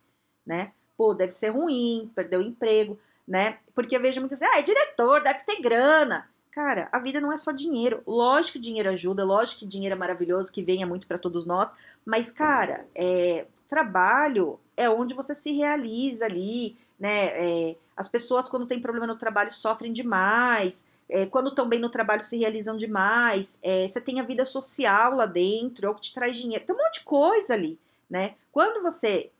né? 0.47 0.73
Pô, 0.97 1.13
deve 1.13 1.33
ser 1.33 1.49
ruim, 1.49 2.11
perdeu 2.15 2.41
o 2.41 2.43
emprego, 2.43 2.99
né? 3.27 3.59
Porque 3.75 3.97
eu 3.97 4.01
vejo 4.01 4.21
muitas 4.21 4.39
vezes, 4.39 4.55
ah, 4.55 4.61
é 4.61 4.63
diretor, 4.63 5.23
deve 5.23 5.45
ter 5.45 5.61
grana. 5.61 6.29
Cara, 6.53 6.89
a 6.91 6.99
vida 6.99 7.21
não 7.21 7.33
é 7.33 7.37
só 7.37 7.53
dinheiro. 7.53 8.03
Lógico 8.07 8.55
que 8.55 8.59
dinheiro 8.59 8.91
ajuda, 8.91 9.25
lógico 9.25 9.61
que 9.61 9.67
dinheiro 9.67 9.95
é 9.95 9.99
maravilhoso, 9.99 10.53
que 10.53 10.63
venha 10.63 10.87
muito 10.87 11.07
para 11.07 11.19
todos 11.19 11.45
nós, 11.45 11.75
mas, 12.05 12.31
cara, 12.31 12.87
é, 12.95 13.47
trabalho 13.69 14.59
é 14.77 14.89
onde 14.89 15.15
você 15.15 15.35
se 15.35 15.53
realiza 15.53 16.25
ali, 16.25 16.77
né? 16.99 17.27
É, 17.27 17.77
as 17.97 18.09
pessoas, 18.09 18.49
quando 18.49 18.67
tem 18.67 18.81
problema 18.81 19.07
no 19.07 19.17
trabalho, 19.17 19.51
sofrem 19.51 19.93
demais. 19.93 20.85
É, 21.09 21.27
quando 21.27 21.49
estão 21.49 21.69
bem 21.69 21.81
no 21.81 21.89
trabalho, 21.89 22.23
se 22.23 22.37
realizam 22.39 22.77
demais. 22.77 23.59
É, 23.63 23.87
você 23.87 24.01
tem 24.01 24.21
a 24.21 24.25
vida 24.25 24.45
social 24.45 25.15
lá 25.15 25.27
dentro, 25.27 25.87
é 25.87 25.91
o 25.91 25.95
que 25.95 26.03
te 26.03 26.15
traz 26.15 26.37
dinheiro. 26.37 26.65
Tem 26.65 26.75
um 26.75 26.79
monte 26.79 27.01
de 27.01 27.05
coisa 27.05 27.55
ali, 27.55 27.79
né? 28.09 28.35
Quando 28.53 28.83
você 28.83 29.31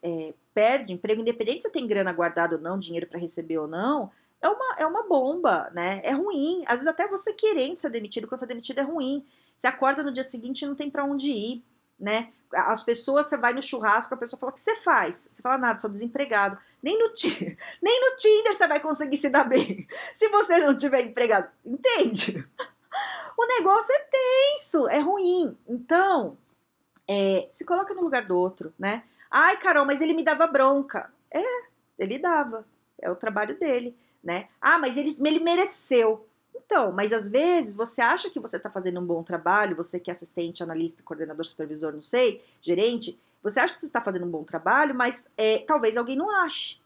perde 0.53 0.93
emprego, 0.93 1.21
independente 1.21 1.63
se 1.63 1.69
tem 1.69 1.87
grana 1.87 2.11
guardada 2.11 2.55
ou 2.55 2.61
não, 2.61 2.79
dinheiro 2.79 3.07
para 3.07 3.19
receber 3.19 3.57
ou 3.57 3.67
não, 3.67 4.11
é 4.41 4.47
uma, 4.47 4.75
é 4.77 4.85
uma 4.85 5.03
bomba, 5.07 5.69
né? 5.73 6.01
É 6.03 6.13
ruim. 6.13 6.63
Às 6.65 6.75
vezes 6.75 6.87
até 6.87 7.07
você 7.07 7.33
querendo 7.33 7.77
ser 7.77 7.89
demitido, 7.89 8.27
quando 8.27 8.39
você 8.39 8.45
é 8.45 8.49
demitido 8.49 8.79
é 8.79 8.83
ruim. 8.83 9.25
Você 9.55 9.67
acorda 9.67 10.01
no 10.01 10.11
dia 10.11 10.23
seguinte 10.23 10.61
e 10.61 10.67
não 10.67 10.75
tem 10.75 10.89
para 10.89 11.03
onde 11.03 11.29
ir, 11.29 11.63
né? 11.99 12.31
As 12.53 12.81
pessoas, 12.81 13.27
você 13.27 13.37
vai 13.37 13.53
no 13.53 13.61
churrasco, 13.61 14.13
a 14.13 14.17
pessoa 14.17 14.39
fala, 14.39 14.51
o 14.51 14.55
que 14.55 14.61
você 14.61 14.75
faz? 14.77 15.29
Você 15.31 15.41
fala, 15.41 15.57
nada, 15.57 15.77
sou 15.77 15.89
desempregado. 15.89 16.57
Nem 16.81 16.97
no, 16.97 17.11
nem 17.81 18.01
no 18.01 18.17
Tinder 18.17 18.53
você 18.53 18.67
vai 18.67 18.79
conseguir 18.79 19.17
se 19.17 19.29
dar 19.29 19.43
bem, 19.43 19.87
se 20.15 20.27
você 20.29 20.57
não 20.59 20.75
tiver 20.75 21.01
empregado. 21.01 21.49
Entende? 21.65 22.45
O 23.37 23.45
negócio 23.45 23.93
é 23.95 23.99
tenso, 24.11 24.89
é 24.89 24.99
ruim. 24.99 25.57
Então, 25.65 26.37
é, 27.07 27.47
se 27.51 27.63
coloca 27.63 27.93
no 27.93 28.01
lugar 28.01 28.25
do 28.25 28.37
outro, 28.37 28.73
né? 28.77 29.03
Ai, 29.31 29.57
Carol, 29.57 29.85
mas 29.85 30.01
ele 30.01 30.13
me 30.13 30.23
dava 30.23 30.47
bronca. 30.47 31.09
É, 31.31 31.43
ele 31.97 32.19
dava. 32.19 32.65
É 33.01 33.09
o 33.09 33.15
trabalho 33.15 33.57
dele, 33.57 33.97
né? 34.23 34.49
Ah, 34.59 34.77
mas 34.77 34.97
ele, 34.97 35.15
ele 35.23 35.39
mereceu. 35.39 36.27
Então, 36.69 36.91
mas 36.91 37.11
às 37.11 37.27
vezes 37.27 37.73
você 37.73 37.99
acha 37.99 38.29
que 38.29 38.39
você 38.39 38.57
está 38.57 38.69
fazendo 38.69 38.99
um 38.99 39.05
bom 39.05 39.23
trabalho, 39.23 39.75
você 39.75 39.99
que 39.99 40.11
é 40.11 40.13
assistente, 40.13 40.61
analista, 40.61 41.01
coordenador, 41.01 41.43
supervisor, 41.43 41.91
não 41.91 42.01
sei, 42.03 42.43
gerente, 42.61 43.19
você 43.41 43.59
acha 43.59 43.73
que 43.73 43.79
você 43.79 43.87
está 43.87 43.99
fazendo 43.99 44.27
um 44.27 44.29
bom 44.29 44.43
trabalho, 44.43 44.93
mas 44.93 45.27
é, 45.35 45.57
talvez 45.65 45.97
alguém 45.97 46.15
não 46.15 46.29
ache. 46.45 46.79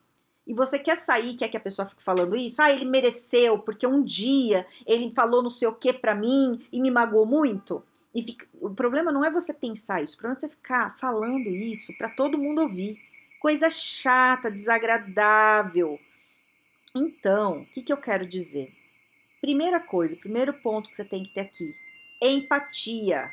E 0.48 0.54
você 0.54 0.80
quer 0.80 0.96
sair, 0.96 1.36
quer 1.36 1.50
que 1.50 1.58
a 1.58 1.60
pessoa 1.60 1.86
fique 1.86 2.02
falando 2.02 2.34
isso? 2.34 2.62
Ah, 2.62 2.72
ele 2.72 2.86
mereceu, 2.86 3.60
porque 3.60 3.86
um 3.86 4.02
dia 4.02 4.66
ele 4.88 5.12
falou 5.14 5.44
não 5.44 5.52
sei 5.52 5.68
o 5.68 5.76
que 5.76 5.92
para 5.92 6.16
mim 6.16 6.66
e 6.72 6.80
me 6.80 6.90
magoou 6.90 7.26
muito. 7.26 7.84
E 8.16 8.24
fica... 8.24 8.48
o 8.62 8.70
problema 8.70 9.12
não 9.12 9.26
é 9.26 9.30
você 9.30 9.54
pensar 9.54 10.02
isso, 10.02 10.14
o 10.14 10.18
problema 10.18 10.38
é 10.38 10.40
você 10.40 10.48
ficar 10.48 10.98
falando 10.98 11.50
isso 11.50 11.94
para 11.98 12.08
todo 12.08 12.38
mundo 12.38 12.62
ouvir. 12.62 12.98
Coisa 13.42 13.70
chata, 13.70 14.50
desagradável. 14.50 16.00
Então, 16.96 17.64
o 17.64 17.66
que, 17.66 17.82
que 17.82 17.92
eu 17.92 17.98
quero 17.98 18.26
dizer? 18.26 18.72
Primeira 19.44 19.78
coisa, 19.78 20.16
primeiro 20.16 20.54
ponto 20.54 20.90
que 20.90 20.96
você 20.96 21.04
tem 21.04 21.22
que 21.22 21.34
ter 21.34 21.42
aqui: 21.42 21.76
empatia. 22.22 23.30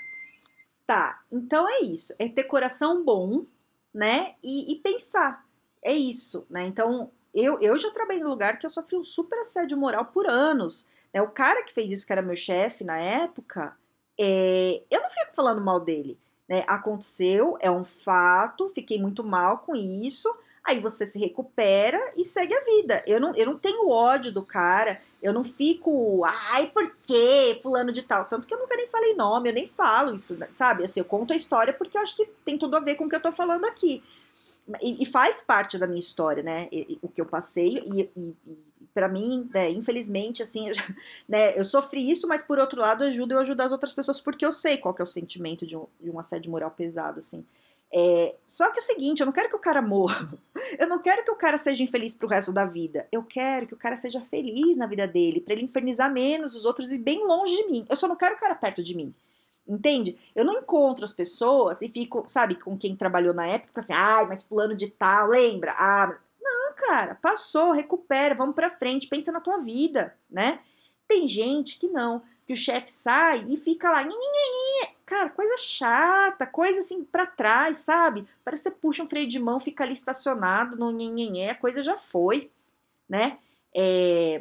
Tá, 0.85 1.23
então 1.31 1.65
é 1.69 1.83
isso. 1.83 2.13
É 2.19 2.29
ter 2.29 2.43
coração 2.43 3.05
bom, 3.05 3.47
né? 3.95 4.35
E, 4.43 4.73
e 4.73 4.77
pensar. 4.81 5.47
É 5.81 5.93
isso, 5.93 6.45
né? 6.51 6.65
Então, 6.65 7.13
eu, 7.33 7.61
eu 7.61 7.79
já 7.79 7.93
trabalhei 7.93 8.25
no 8.25 8.29
lugar 8.29 8.59
que 8.59 8.67
eu 8.67 8.71
sofri 8.71 8.97
um 8.97 9.05
super 9.05 9.39
assédio 9.39 9.79
moral 9.79 10.07
por 10.07 10.29
anos. 10.29 10.85
Né? 11.15 11.23
O 11.23 11.31
cara 11.31 11.63
que 11.63 11.73
fez 11.73 11.89
isso, 11.93 12.05
que 12.05 12.13
era 12.13 12.23
meu 12.23 12.35
chefe 12.35 12.83
na 12.83 12.99
época, 12.99 13.77
é, 14.19 14.83
eu 14.91 15.01
não 15.01 15.11
fico 15.11 15.37
falando 15.37 15.61
mal 15.61 15.79
dele. 15.79 16.19
Né? 16.49 16.65
Aconteceu, 16.67 17.57
é 17.61 17.71
um 17.71 17.85
fato, 17.85 18.69
fiquei 18.71 19.01
muito 19.01 19.23
mal 19.23 19.59
com 19.59 19.77
isso. 19.77 20.29
Aí 20.65 20.81
você 20.81 21.09
se 21.09 21.21
recupera 21.21 22.01
e 22.17 22.25
segue 22.25 22.53
a 22.53 22.65
vida. 22.65 23.05
Eu 23.07 23.21
não, 23.21 23.33
eu 23.37 23.47
não 23.47 23.57
tenho 23.57 23.89
ódio 23.89 24.33
do 24.33 24.45
cara, 24.45 25.01
eu 25.23 25.33
não 25.33 25.45
fico, 25.45 26.25
ai, 26.25 26.69
por 26.69 26.97
quê? 27.03 27.59
Fulano 27.63 27.93
de 27.93 28.03
tal. 28.03 28.25
Tanto 28.25 28.49
que 28.49 28.55
eu 28.55 28.59
nunca 28.59 28.77
nem 28.77 28.87
falei 28.87 29.15
nome, 29.15 29.51
eu 29.51 29.55
nem 29.55 29.67
falo 29.67 30.15
isso, 30.15 30.37
sabe? 30.53 30.85
Assim, 30.85 31.01
eu 31.01 31.05
conto 31.05 31.33
a 31.33 31.37
história 31.37 31.73
porque 31.73 31.97
eu 31.97 32.03
acho 32.03 32.17
que 32.17 32.27
tem 32.45 32.57
tudo 32.57 32.77
a 32.77 32.81
ver 32.81 32.95
com 32.95 33.05
o 33.05 33.09
que 33.09 33.17
eu 33.17 33.23
tô 33.23 33.31
falando 33.31 33.65
aqui. 33.67 34.03
E, 34.81 35.03
e 35.03 35.07
faz 35.07 35.41
parte 35.41 35.79
da 35.79 35.87
minha 35.87 35.99
história, 35.99 36.43
né? 36.43 36.69
E, 36.73 36.95
e, 36.95 36.99
o 37.03 37.09
que 37.09 37.21
eu 37.21 37.27
passei 37.27 37.83
e, 38.17 38.35
para 38.95 39.09
mim, 39.09 39.49
né, 39.55 39.71
infelizmente, 39.71 40.43
assim, 40.43 40.69
eu, 40.69 40.75
já, 40.75 40.87
né, 41.29 41.59
eu 41.59 41.65
sofri 41.65 42.11
isso, 42.11 42.27
mas 42.27 42.43
por 42.43 42.59
outro 42.59 42.81
lado, 42.81 43.05
eu 43.05 43.09
ajudo 43.09 43.35
eu 43.35 43.39
ajudar 43.41 43.65
as 43.65 43.73
outras 43.73 43.93
pessoas 43.93 44.21
porque 44.21 44.45
eu 44.45 44.53
sei 44.53 44.79
qual 44.79 44.95
que 44.95 45.03
é 45.03 45.05
o 45.05 45.07
sentimento 45.07 45.67
de 45.67 45.77
um, 45.77 45.87
de 46.01 46.11
um 46.11 46.19
assédio 46.19 46.51
moral 46.51 46.71
pesado, 46.71 47.19
assim. 47.19 47.45
É, 47.93 48.37
só 48.47 48.71
que 48.71 48.79
é 48.79 48.83
o 48.83 48.85
seguinte, 48.85 49.21
eu 49.21 49.27
não 49.27 49.33
quero 49.33 49.49
que 49.49 49.57
o 49.57 49.61
cara 49.61 49.83
morra. 49.83 50.31
Eu 50.79 50.89
não 50.89 51.01
quero 51.01 51.25
que 51.25 51.31
o 51.33 51.37
cara 51.37 51.59
seja 51.59 51.83
infeliz 51.83 52.15
pro 52.15 52.29
resto 52.29 52.53
da 52.53 52.65
vida. 52.65 53.09
Eu 53.11 53.25
quero 53.25 53.67
que 53.67 53.75
o 53.75 53.77
cara 53.77 53.97
seja 53.97 54.21
feliz 54.31 54.77
na 54.77 54.87
vida 54.87 55.09
dele, 55.09 55.41
para 55.41 55.53
ele 55.53 55.65
infernizar 55.65 56.13
menos 56.13 56.55
os 56.55 56.65
outros 56.65 56.93
e 56.93 56.99
bem 56.99 57.27
longe 57.27 57.57
de 57.57 57.67
mim. 57.67 57.85
Eu 57.91 57.97
só 57.97 58.07
não 58.07 58.15
quero 58.15 58.37
o 58.37 58.39
cara 58.39 58.55
perto 58.55 58.81
de 58.81 58.95
mim. 58.95 59.13
Entende? 59.67 60.17
Eu 60.35 60.45
não 60.45 60.59
encontro 60.59 61.05
as 61.05 61.13
pessoas 61.13 61.83
e 61.83 61.89
fico, 61.89 62.25
sabe, 62.29 62.55
com 62.55 62.79
quem 62.79 62.95
trabalhou 62.95 63.35
na 63.35 63.47
época, 63.47 63.81
assim, 63.81 63.93
ai, 63.93 64.27
mas 64.27 64.45
fulano 64.45 64.77
de 64.77 64.89
tal, 64.89 65.29
lembra? 65.29 65.75
Ah, 65.77 66.17
não, 66.41 66.75
cara, 66.75 67.17
passou, 67.17 67.73
recupera, 67.73 68.35
vamos 68.35 68.55
pra 68.55 68.71
frente, 68.71 69.09
pensa 69.09 69.33
na 69.33 69.41
tua 69.41 69.59
vida, 69.59 70.15
né? 70.31 70.61
Tem 71.09 71.27
gente 71.27 71.79
que 71.79 71.89
não, 71.89 72.23
que 72.47 72.53
o 72.53 72.57
chefe 72.57 72.91
sai 72.91 73.45
e 73.49 73.57
fica 73.57 73.91
lá, 73.91 74.03
cara, 75.11 75.29
coisa 75.29 75.57
chata, 75.57 76.47
coisa 76.47 76.79
assim 76.79 77.03
pra 77.03 77.27
trás, 77.27 77.79
sabe? 77.79 78.29
Parece 78.45 78.63
que 78.63 78.71
você 78.71 78.77
puxa 78.77 79.03
um 79.03 79.09
freio 79.09 79.27
de 79.27 79.41
mão, 79.41 79.59
fica 79.59 79.83
ali 79.83 79.93
estacionado 79.93 80.77
no 80.79 80.93
nhenhenhé, 80.93 81.51
a 81.51 81.55
coisa 81.57 81.83
já 81.83 81.97
foi, 81.97 82.49
né? 83.09 83.39
É... 83.75 84.41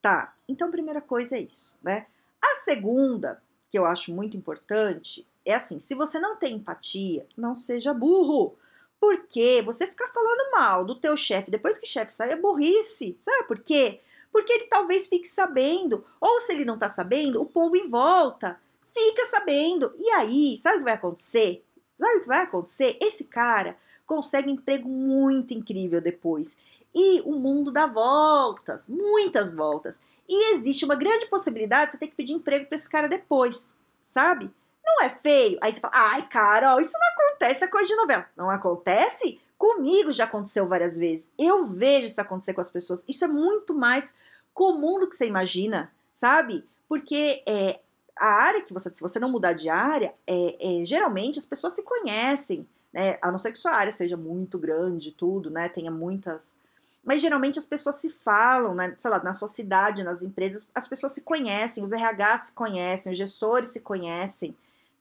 Tá, 0.00 0.32
então 0.46 0.70
primeira 0.70 1.00
coisa 1.00 1.36
é 1.36 1.40
isso, 1.40 1.76
né? 1.82 2.06
A 2.40 2.54
segunda, 2.56 3.42
que 3.68 3.76
eu 3.76 3.84
acho 3.84 4.14
muito 4.14 4.36
importante, 4.36 5.26
é 5.44 5.54
assim, 5.54 5.80
se 5.80 5.96
você 5.96 6.20
não 6.20 6.36
tem 6.36 6.54
empatia, 6.54 7.26
não 7.36 7.56
seja 7.56 7.92
burro. 7.92 8.56
Porque 9.00 9.60
você 9.62 9.86
ficar 9.86 10.08
falando 10.08 10.52
mal 10.52 10.84
do 10.84 10.94
teu 10.94 11.16
chefe 11.16 11.50
depois 11.50 11.76
que 11.76 11.86
o 11.86 11.90
chefe 11.90 12.12
sai 12.12 12.32
é 12.32 12.36
burrice. 12.36 13.16
Sabe 13.18 13.46
por 13.46 13.58
quê? 13.58 14.00
Porque 14.32 14.50
ele 14.50 14.64
talvez 14.64 15.06
fique 15.06 15.28
sabendo. 15.28 16.06
Ou 16.20 16.40
se 16.40 16.52
ele 16.52 16.64
não 16.64 16.78
tá 16.78 16.88
sabendo, 16.88 17.42
o 17.42 17.44
povo 17.44 17.76
em 17.76 17.88
volta 17.88 18.58
fica 18.94 19.26
sabendo. 19.26 19.92
E 19.98 20.08
aí, 20.10 20.56
sabe 20.56 20.76
o 20.76 20.78
que 20.78 20.84
vai 20.84 20.94
acontecer? 20.94 21.64
Sabe 21.94 22.18
o 22.18 22.20
que 22.22 22.28
vai 22.28 22.42
acontecer? 22.42 22.96
Esse 23.00 23.24
cara 23.24 23.76
consegue 24.06 24.50
emprego 24.50 24.88
muito 24.88 25.52
incrível 25.52 26.00
depois. 26.00 26.56
E 26.94 27.20
o 27.22 27.32
mundo 27.32 27.72
dá 27.72 27.86
voltas, 27.86 28.88
muitas 28.88 29.50
voltas. 29.50 30.00
E 30.28 30.54
existe 30.54 30.84
uma 30.84 30.94
grande 30.94 31.26
possibilidade 31.26 31.86
de 31.86 31.92
você 31.92 31.98
ter 31.98 32.06
que 32.08 32.16
pedir 32.16 32.34
emprego 32.34 32.66
para 32.66 32.76
esse 32.76 32.88
cara 32.88 33.08
depois, 33.08 33.74
sabe? 34.02 34.50
Não 34.84 35.02
é 35.02 35.08
feio? 35.08 35.58
Aí 35.60 35.72
você 35.72 35.80
fala, 35.80 35.94
ai, 35.96 36.28
cara, 36.28 36.74
ó, 36.74 36.80
isso 36.80 36.96
não 36.98 37.26
acontece, 37.26 37.64
é 37.64 37.68
coisa 37.68 37.88
de 37.88 37.96
novela. 37.96 38.26
Não 38.36 38.50
acontece? 38.50 39.40
Comigo 39.58 40.12
já 40.12 40.24
aconteceu 40.24 40.68
várias 40.68 40.96
vezes. 40.96 41.30
Eu 41.38 41.66
vejo 41.66 42.08
isso 42.08 42.20
acontecer 42.20 42.54
com 42.54 42.60
as 42.60 42.70
pessoas. 42.70 43.04
Isso 43.08 43.24
é 43.24 43.28
muito 43.28 43.74
mais 43.74 44.14
comum 44.52 45.00
do 45.00 45.08
que 45.08 45.16
você 45.16 45.26
imagina, 45.26 45.92
sabe? 46.14 46.64
Porque 46.88 47.42
é, 47.46 47.80
a 48.18 48.26
área 48.26 48.62
que 48.62 48.72
você, 48.72 48.92
se 48.92 49.00
você 49.00 49.18
não 49.18 49.30
mudar 49.30 49.52
de 49.52 49.68
área, 49.68 50.14
é, 50.26 50.80
é, 50.80 50.84
geralmente 50.84 51.38
as 51.38 51.46
pessoas 51.46 51.74
se 51.74 51.82
conhecem, 51.82 52.66
né? 52.92 53.18
A 53.22 53.30
não 53.30 53.38
ser 53.38 53.52
que 53.52 53.58
sua 53.58 53.74
área 53.74 53.92
seja 53.92 54.16
muito 54.16 54.58
grande, 54.58 55.12
tudo, 55.12 55.50
né? 55.50 55.68
Tenha 55.68 55.90
muitas. 55.90 56.56
Mas 57.02 57.20
geralmente 57.20 57.58
as 57.58 57.66
pessoas 57.66 57.96
se 57.96 58.08
falam, 58.08 58.74
né? 58.74 58.94
Sei 58.98 59.10
lá, 59.10 59.22
na 59.22 59.32
sua 59.32 59.48
cidade, 59.48 60.04
nas 60.04 60.22
empresas, 60.22 60.68
as 60.74 60.86
pessoas 60.88 61.12
se 61.12 61.22
conhecem, 61.22 61.82
os 61.82 61.92
RH 61.92 62.38
se 62.38 62.52
conhecem, 62.54 63.12
os 63.12 63.18
gestores 63.18 63.70
se 63.70 63.80
conhecem 63.80 64.54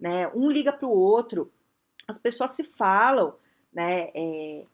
né? 0.03 0.27
Um 0.36 0.50
liga 0.50 0.74
para 0.74 0.86
o 0.86 0.91
outro, 0.91 1.50
as 2.05 2.17
pessoas 2.17 2.51
se 2.51 2.65
falam, 2.65 3.34
né? 3.74 4.10
É... 4.13 4.65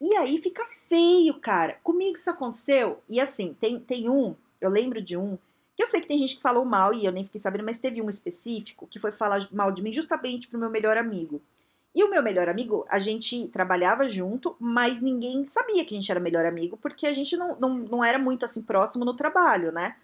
E 0.00 0.14
aí 0.14 0.40
fica 0.40 0.64
feio, 0.88 1.40
cara. 1.40 1.80
Comigo 1.82 2.16
isso 2.16 2.30
aconteceu. 2.30 3.02
E 3.08 3.20
assim, 3.20 3.52
tem, 3.54 3.80
tem 3.80 4.08
um, 4.08 4.36
eu 4.60 4.70
lembro 4.70 5.02
de 5.02 5.16
um, 5.16 5.36
eu 5.82 5.86
sei 5.86 6.00
que 6.00 6.08
tem 6.08 6.18
gente 6.18 6.36
que 6.36 6.42
falou 6.42 6.64
mal 6.64 6.92
e 6.92 7.04
eu 7.04 7.12
nem 7.12 7.24
fiquei 7.24 7.40
sabendo, 7.40 7.64
mas 7.64 7.78
teve 7.78 8.02
um 8.02 8.08
específico 8.08 8.86
que 8.86 8.98
foi 8.98 9.12
falar 9.12 9.46
mal 9.52 9.70
de 9.70 9.82
mim 9.82 9.92
justamente 9.92 10.48
pro 10.48 10.58
meu 10.58 10.70
melhor 10.70 10.96
amigo. 10.96 11.40
E 11.94 12.04
o 12.04 12.10
meu 12.10 12.22
melhor 12.22 12.48
amigo, 12.48 12.86
a 12.88 12.98
gente 12.98 13.48
trabalhava 13.48 14.08
junto, 14.08 14.56
mas 14.60 15.00
ninguém 15.00 15.44
sabia 15.46 15.84
que 15.84 15.94
a 15.94 15.98
gente 15.98 16.10
era 16.10 16.20
melhor 16.20 16.44
amigo, 16.44 16.76
porque 16.76 17.06
a 17.06 17.14
gente 17.14 17.36
não, 17.36 17.58
não, 17.58 17.78
não 17.78 18.04
era 18.04 18.18
muito 18.18 18.44
assim 18.44 18.62
próximo 18.62 19.04
no 19.04 19.14
trabalho, 19.14 19.72
né? 19.72 19.96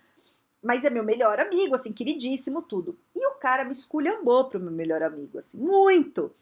Mas 0.62 0.84
é 0.84 0.90
meu 0.90 1.04
melhor 1.04 1.38
amigo, 1.38 1.74
assim, 1.74 1.92
queridíssimo, 1.92 2.62
tudo. 2.62 2.98
E 3.14 3.26
o 3.26 3.34
cara 3.34 3.64
me 3.64 3.72
esculhambou 3.72 4.46
pro 4.48 4.58
meu 4.58 4.72
melhor 4.72 5.02
amigo, 5.02 5.38
assim, 5.38 5.58
muito. 5.58 6.34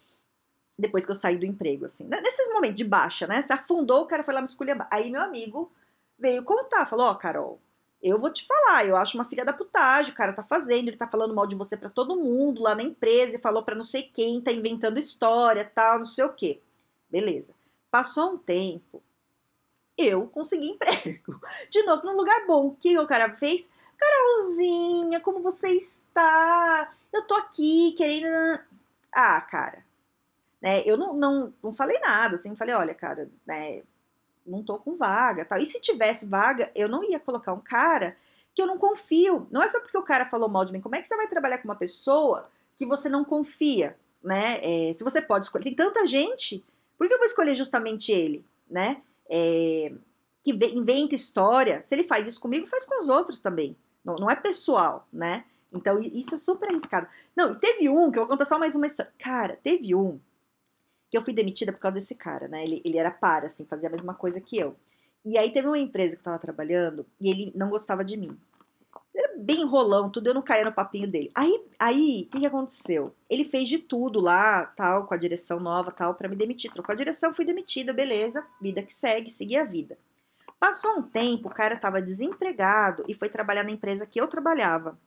Depois 0.79 1.05
que 1.05 1.11
eu 1.11 1.17
saí 1.17 1.37
do 1.37 1.45
emprego, 1.45 1.87
assim. 1.87 2.05
Nesses 2.05 2.49
momentos 2.53 2.77
de 2.77 2.85
baixa, 2.85 3.27
né? 3.27 3.43
Se 3.43 3.53
afundou, 3.53 4.03
o 4.03 4.07
cara 4.07 4.23
foi 4.23 4.33
lá 4.33 4.41
me 4.41 4.47
esculhambar. 4.47 4.89
Aí 4.91 5.11
meu 5.11 5.21
amigo 5.21 5.73
veio 6.19 6.45
contar, 6.45 6.87
falou, 6.87 7.07
ó, 7.07 7.11
oh, 7.11 7.17
Carol, 7.17 7.61
eu 8.03 8.19
vou 8.19 8.33
te 8.33 8.45
falar, 8.47 8.87
eu 8.87 8.97
acho 8.97 9.17
uma 9.17 9.25
filha 9.25 9.45
da 9.45 9.53
putagem, 9.53 10.13
o 10.13 10.17
cara 10.17 10.33
tá 10.33 10.43
fazendo, 10.43 10.89
ele 10.89 10.97
tá 10.97 11.07
falando 11.07 11.35
mal 11.35 11.47
de 11.47 11.55
você 11.55 11.77
para 11.77 11.89
todo 11.89 12.17
mundo 12.17 12.63
lá 12.63 12.75
na 12.75 12.83
empresa, 12.83 13.37
e 13.37 13.41
falou 13.41 13.63
para 13.63 13.77
não 13.77 13.85
sei 13.85 14.03
quem, 14.03 14.41
tá 14.41 14.51
inventando 14.51 14.99
história, 14.99 15.65
tal, 15.65 15.99
não 15.99 16.07
sei 16.07 16.25
o 16.25 16.33
quê. 16.33 16.61
Beleza. 17.09 17.55
Passou 17.91 18.33
um 18.33 18.39
tempo, 18.39 19.03
eu 19.97 20.27
consegui 20.27 20.69
emprego. 20.69 21.41
De 21.71 21.83
novo, 21.85 22.05
num 22.05 22.17
lugar 22.17 22.47
bom. 22.47 22.69
O 22.69 22.75
que 22.75 22.99
o 22.99 23.07
cara 23.07 23.35
fez? 23.37 23.69
Carolzinha, 23.97 25.21
como 25.21 25.41
você 25.41 25.69
está? 25.69 26.93
Eu 27.13 27.23
tô 27.23 27.35
aqui 27.35 27.93
querendo. 27.97 28.27
Ah, 29.13 29.41
cara. 29.41 29.85
Né, 30.61 30.83
eu 30.87 30.97
não, 30.97 31.13
não, 31.13 31.53
não 31.63 31.75
falei 31.75 31.99
nada, 31.99 32.37
assim, 32.37 32.55
falei, 32.55 32.73
olha, 32.73 32.95
cara, 32.95 33.29
né, 33.45 33.83
não 34.47 34.63
tô 34.63 34.79
com 34.79 34.97
vaga, 34.97 35.45
tal. 35.45 35.59
E 35.59 35.67
se 35.67 35.81
tivesse 35.81 36.27
vaga, 36.27 36.71
eu 36.75 36.89
não 36.89 37.03
ia 37.03 37.21
colocar 37.21 37.53
um 37.53 37.61
cara 37.61 38.17
que 38.55 38.61
eu 38.61 38.67
não 38.67 38.77
confio. 38.77 39.47
Não 39.51 39.63
é 39.63 39.69
só 39.69 39.81
porque 39.81 39.97
o 39.97 40.03
cara 40.03 40.27
falou 40.27 40.49
mal 40.49 40.65
de 40.65 40.73
mim. 40.73 40.81
Como 40.81 40.95
é 40.95 41.01
que 41.01 41.09
você 41.09 41.17
vai 41.17 41.29
trabalhar 41.29 41.59
com 41.59 41.69
uma 41.69 41.77
pessoa 41.77 42.49
que 42.77 42.87
você 42.87 43.09
não 43.09 43.25
confia, 43.25 43.97
né? 44.23 44.61
É, 44.63 44.93
se 44.95 45.05
você 45.05 45.21
pode 45.21 45.47
escolher, 45.47 45.65
tem 45.65 45.75
tanta 45.75 46.07
gente, 46.07 46.65
por 46.99 47.09
que 47.09 47.15
eu 47.15 47.19
vou 47.19 47.27
escolher 47.27 47.55
justamente 47.55 48.13
ele, 48.13 48.45
né? 48.69 49.03
É, 49.29 49.93
que 50.43 50.51
inventa 50.51 51.15
história. 51.15 51.81
Se 51.81 51.95
ele 51.95 52.05
faz 52.05 52.27
isso 52.27 52.41
comigo, 52.41 52.67
faz 52.67 52.85
com 52.85 52.99
os 52.99 53.09
outros 53.09 53.39
também. 53.39 53.77
Não, 54.05 54.17
não 54.17 54.31
é 54.31 54.37
pessoal, 54.37 55.07
né? 55.13 55.45
Então, 55.73 55.99
isso 56.01 56.35
é 56.35 56.39
super 56.39 56.69
arriscado. 56.69 57.07
Não, 57.35 57.53
e 57.53 57.59
teve 57.59 57.89
um, 57.89 58.11
que 58.11 58.19
eu 58.19 58.23
vou 58.23 58.29
contar 58.29 58.45
só 58.45 58.59
mais 58.59 58.75
uma 58.75 58.87
história. 58.87 59.13
Cara, 59.19 59.59
teve 59.63 59.95
um 59.95 60.21
que 61.13 61.19
eu 61.19 61.23
fui 61.23 61.35
demitida 61.35 61.71
por 61.71 61.79
causa 61.79 61.97
desse 61.97 62.15
cara, 62.15 62.49
né? 62.49 62.65
Ele, 62.65 62.81
ele 62.87 62.97
era 62.97 63.11
para, 63.11 63.45
assim, 63.45 63.67
fazia 63.67 63.91
a 63.91 63.93
mesma 63.93 64.15
coisa 64.15 64.41
que 64.41 64.57
eu. 64.57 64.75
E 65.23 65.37
aí 65.37 65.53
teve 65.53 65.69
uma 65.69 65.79
empresa 65.79 66.17
que 66.17 66.21
eu 66.21 66.25
tava 66.25 66.39
trabalhando 66.39 67.05
e 67.21 67.31
ele 67.31 67.53
não 67.55 67.69
gostava 67.69 68.03
de 68.03 68.17
mim. 68.17 68.35
Era 69.15 69.37
bem 69.37 69.61
enrolão, 69.61 70.09
tudo, 70.09 70.29
eu 70.29 70.33
não 70.35 70.41
caía 70.41 70.65
no 70.65 70.73
papinho 70.73 71.07
dele. 71.07 71.31
Aí, 71.35 71.63
aí, 71.79 72.27
o 72.27 72.31
que, 72.31 72.41
que 72.41 72.47
aconteceu? 72.47 73.15
Ele 73.29 73.45
fez 73.45 73.69
de 73.69 73.79
tudo 73.79 74.21
lá, 74.21 74.65
tal, 74.65 75.07
com 75.07 75.13
a 75.13 75.19
direção 75.19 75.61
nova, 75.61 75.93
tal, 75.93 76.15
para 76.15 76.31
me 76.31 76.35
demitir. 76.35 76.73
Trocou 76.73 76.95
a 76.95 76.97
direção, 76.97 77.35
fui 77.35 77.45
demitida, 77.45 77.93
beleza, 77.93 78.43
vida 78.59 78.83
que 78.83 78.95
segue, 78.95 79.29
segui 79.29 79.59
a 79.59 79.67
vida. 79.67 79.99
Passou 80.59 80.99
um 80.99 81.03
tempo, 81.03 81.49
o 81.49 81.55
cara 81.55 81.75
estava 81.75 82.01
desempregado 82.01 83.05
e 83.07 83.13
foi 83.13 83.29
trabalhar 83.29 83.65
na 83.65 83.71
empresa 83.71 84.07
que 84.07 84.19
eu 84.19 84.27
trabalhava. 84.29 84.99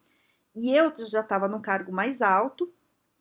E 0.55 0.71
eu 0.71 0.93
já 1.09 1.21
estava 1.21 1.47
num 1.47 1.59
cargo 1.59 1.91
mais 1.91 2.21
alto 2.21 2.71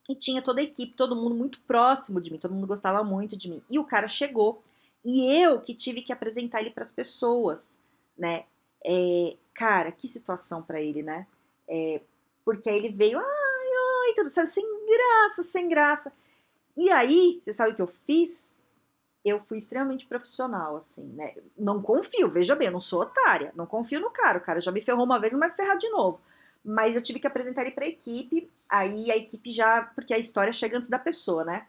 e 0.09 0.15
tinha 0.15 0.43
toda 0.43 0.61
a 0.61 0.65
equipe, 0.65 0.95
todo 0.95 1.17
mundo 1.17 1.35
muito 1.35 1.61
próximo 1.63 2.21
de 2.21 2.31
mim, 2.31 2.39
todo 2.39 2.55
mundo 2.55 2.67
gostava 2.67 3.03
muito 3.03 3.37
de 3.37 3.49
mim. 3.49 3.63
E 3.71 3.79
o 3.79 3.85
cara 3.85 4.09
chegou 4.09 4.61
e 5.05 5.43
eu 5.43 5.61
que 5.61 5.75
tive 5.75 6.03
que 6.03 6.13
apresentar 6.13 6.61
ele 6.61 6.71
para 6.71 6.83
as 6.83 6.93
pessoas, 6.93 7.79
né? 8.17 8.45
É, 8.85 9.37
cara, 9.55 9.91
que 9.93 10.07
situação 10.07 10.63
para 10.63 10.81
ele, 10.81 11.03
né? 11.03 11.27
É, 11.69 12.01
porque 12.45 12.69
aí 12.69 12.77
ele 12.77 12.91
veio, 12.91 13.19
ai, 13.19 13.25
ai, 13.25 14.15
tudo, 14.15 14.31
sabe, 14.31 14.49
sem 14.49 14.65
graça, 14.87 15.43
sem 15.43 15.69
graça. 15.69 16.13
E 16.77 16.91
aí, 16.91 17.41
você 17.45 17.53
sabe 17.53 17.73
o 17.73 17.75
que 17.75 17.83
eu 17.83 17.87
fiz? 17.87 18.63
eu 19.25 19.41
fui 19.41 19.57
extremamente 19.57 20.07
profissional, 20.07 20.77
assim, 20.77 21.03
né? 21.15 21.35
Não 21.57 21.81
confio, 21.81 22.31
veja 22.31 22.55
bem, 22.55 22.67
eu 22.67 22.73
não 22.73 22.81
sou 22.81 23.01
otária, 23.01 23.53
não 23.57 23.65
confio 23.65 23.99
no 23.99 24.11
cara. 24.11 24.39
O 24.39 24.43
cara 24.43 24.61
já 24.61 24.71
me 24.71 24.83
ferrou 24.83 25.05
uma 25.05 25.19
vez, 25.19 25.33
não 25.33 25.41
vai 25.41 25.49
me 25.49 25.57
ferrar 25.57 25.79
de 25.79 25.89
novo. 25.89 26.21
Mas 26.65 26.97
eu 26.97 27.03
tive 27.03 27.19
que 27.19 27.27
apresentar 27.27 27.63
ele 27.63 27.73
pra 27.73 27.87
equipe, 27.87 28.51
aí 28.69 29.11
a 29.11 29.17
equipe 29.17 29.51
já. 29.51 29.83
Porque 29.95 30.15
a 30.15 30.19
história 30.19 30.53
chega 30.53 30.77
antes 30.77 30.89
da 30.89 30.99
pessoa, 30.99 31.45
né? 31.45 31.67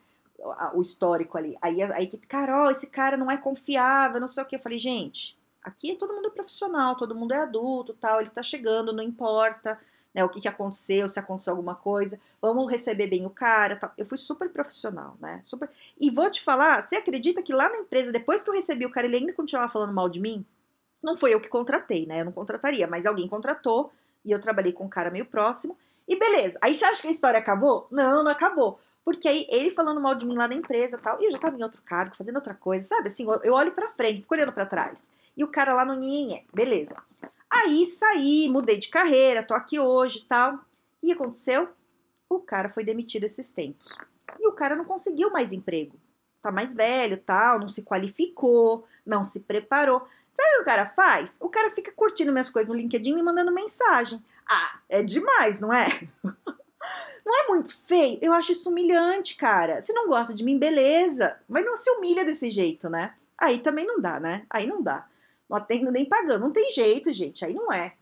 O 0.74 0.82
histórico 0.82 1.38
ali. 1.38 1.56
Aí 1.62 1.82
a, 1.82 1.96
a 1.96 2.02
equipe, 2.02 2.28
Carol, 2.28 2.72
esse 2.72 2.88
cara 2.88 3.18
não 3.18 3.30
é 3.30 3.38
confiável, 3.38 4.22
não 4.22 4.28
sei 4.28 4.44
o 4.44 4.46
que. 4.46 4.56
Eu 4.56 4.60
falei, 4.60 4.80
gente, 4.80 5.38
aqui 5.64 5.96
todo 5.96 6.14
mundo 6.14 6.28
é 6.28 6.32
profissional, 6.32 6.96
todo 6.96 7.16
mundo 7.16 7.34
é 7.34 7.40
adulto 7.40 7.94
tal, 7.94 8.22
ele 8.22 8.30
tá 8.30 8.44
chegando, 8.44 8.94
não 8.94 9.04
importa 9.04 9.78
né, 10.16 10.24
o 10.24 10.30
que, 10.30 10.40
que 10.40 10.48
aconteceu, 10.48 11.10
se 11.10 11.20
aconteceu 11.20 11.52
alguma 11.52 11.76
coisa, 11.76 12.18
vamos 12.42 12.72
receber 12.72 13.08
bem 13.08 13.26
o 13.26 13.30
cara, 13.30 13.76
tal. 13.76 13.92
Eu 13.98 14.06
fui 14.06 14.18
super 14.18 14.50
profissional, 14.50 15.18
né? 15.20 15.42
Super... 15.44 15.70
E 16.00 16.10
vou 16.10 16.32
te 16.32 16.42
falar, 16.42 16.88
você 16.88 16.96
acredita 16.96 17.44
que 17.44 17.52
lá 17.52 17.68
na 17.70 17.80
empresa, 17.80 18.14
depois 18.14 18.42
que 18.42 18.50
eu 18.50 18.54
recebi 18.54 18.86
o 18.86 18.90
cara, 18.90 19.06
ele 19.06 19.18
ainda 19.18 19.34
continuava 19.34 19.70
falando 19.70 19.94
mal 19.94 20.08
de 20.08 20.22
mim? 20.22 20.46
Não 21.04 21.18
foi 21.18 21.34
eu 21.34 21.42
que 21.42 21.50
contratei, 21.50 22.06
né? 22.06 22.22
Eu 22.22 22.26
não 22.26 22.32
contrataria, 22.32 22.88
mas 22.88 23.06
alguém 23.06 23.28
contratou 23.28 23.92
e 24.26 24.32
eu 24.32 24.42
trabalhei 24.42 24.74
com 24.74 24.86
um 24.86 24.90
cara 24.90 25.12
meio 25.12 25.26
próximo. 25.26 25.78
E 26.08 26.18
beleza. 26.18 26.60
Aí 26.62 26.74
você 26.74 26.84
acha 26.86 27.02
que 27.02 27.08
a 27.08 27.12
história 27.12 27.40
acabou? 27.40 27.88
Não, 27.92 28.24
não 28.24 28.32
acabou. 28.32 28.80
Porque 29.04 29.28
aí 29.28 29.46
ele 29.50 29.70
falando 29.70 30.02
mal 30.02 30.16
de 30.16 30.26
mim 30.26 30.36
lá 30.36 30.48
na 30.48 30.56
empresa 30.56 30.98
tal, 30.98 31.22
e 31.22 31.26
eu 31.26 31.32
já 31.32 31.38
tava 31.38 31.56
em 31.56 31.64
outro 31.64 31.82
cargo, 31.84 32.16
fazendo 32.16 32.38
outra 32.38 32.56
coisa, 32.56 32.88
sabe? 32.88 33.08
Assim, 33.08 33.26
eu 33.44 33.54
olho 33.54 33.72
pra 33.72 33.90
frente, 33.90 34.22
fico 34.22 34.34
olhando 34.34 34.52
para 34.52 34.66
trás. 34.66 35.08
E 35.38 35.44
o 35.44 35.48
cara 35.48 35.76
lá 35.76 35.86
no 35.86 35.94
Ninhé, 35.94 36.44
beleza. 36.52 36.96
Aí 37.50 37.86
saí, 37.86 38.50
mudei 38.50 38.80
de 38.80 38.90
carreira, 38.90 39.44
tô 39.44 39.54
aqui 39.54 39.80
hoje 39.80 40.20
e 40.20 40.24
tal. 40.24 40.60
E 41.04 41.12
aconteceu? 41.12 41.70
O 42.28 42.40
cara 42.40 42.68
foi 42.70 42.84
demitido 42.84 43.26
esses 43.26 43.52
tempos. 43.52 43.96
E 44.40 44.48
o 44.48 44.54
cara 44.54 44.76
não 44.76 44.86
conseguiu 44.86 45.30
mais 45.30 45.54
emprego. 45.54 45.96
Tá 46.42 46.52
mais 46.52 46.74
velho, 46.74 47.18
tal, 47.18 47.60
não 47.60 47.68
se 47.68 47.84
qualificou, 47.84 48.86
não 49.06 49.24
se 49.24 49.42
preparou. 49.42 50.08
Sabe 50.36 50.50
o 50.50 50.56
que 50.58 50.62
o 50.62 50.66
cara 50.66 50.86
faz? 50.86 51.38
O 51.40 51.50
cara 51.50 51.70
fica 51.70 51.94
curtindo 51.94 52.32
minhas 52.32 52.50
coisas 52.50 52.68
no 52.68 52.76
LinkedIn 52.76 53.12
e 53.12 53.16
me 53.16 53.24
mandando 53.24 53.54
mensagem. 53.54 54.24
Ah, 54.46 54.80
é 54.90 55.02
demais, 55.02 55.62
não 55.62 55.74
é? 55.74 55.88
Não 57.26 57.44
é 57.44 57.48
muito 57.48 57.76
feio? 57.88 58.20
Eu 58.22 58.32
acho 58.34 58.52
isso 58.52 58.70
humilhante, 58.70 59.36
cara. 59.36 59.82
Se 59.82 59.92
não 59.94 60.08
gosta 60.08 60.32
de 60.32 60.44
mim, 60.44 60.60
beleza. 60.60 61.36
Mas 61.50 61.66
não 61.66 61.76
se 61.76 61.90
humilha 61.90 62.24
desse 62.24 62.52
jeito, 62.52 62.88
né? 62.88 63.16
Aí 63.36 63.58
também 63.58 63.84
não 63.84 64.00
dá, 64.00 64.20
né? 64.20 64.46
Aí 64.48 64.68
não 64.68 64.80
dá. 64.80 65.08
Não 65.50 65.58
atendo 65.58 65.92
nem 65.92 66.06
pagando. 66.06 66.42
Não 66.42 66.52
tem 66.52 66.70
jeito, 66.70 67.12
gente. 67.12 67.44
Aí 67.44 67.52
não 67.52 67.74
é. 67.74 67.96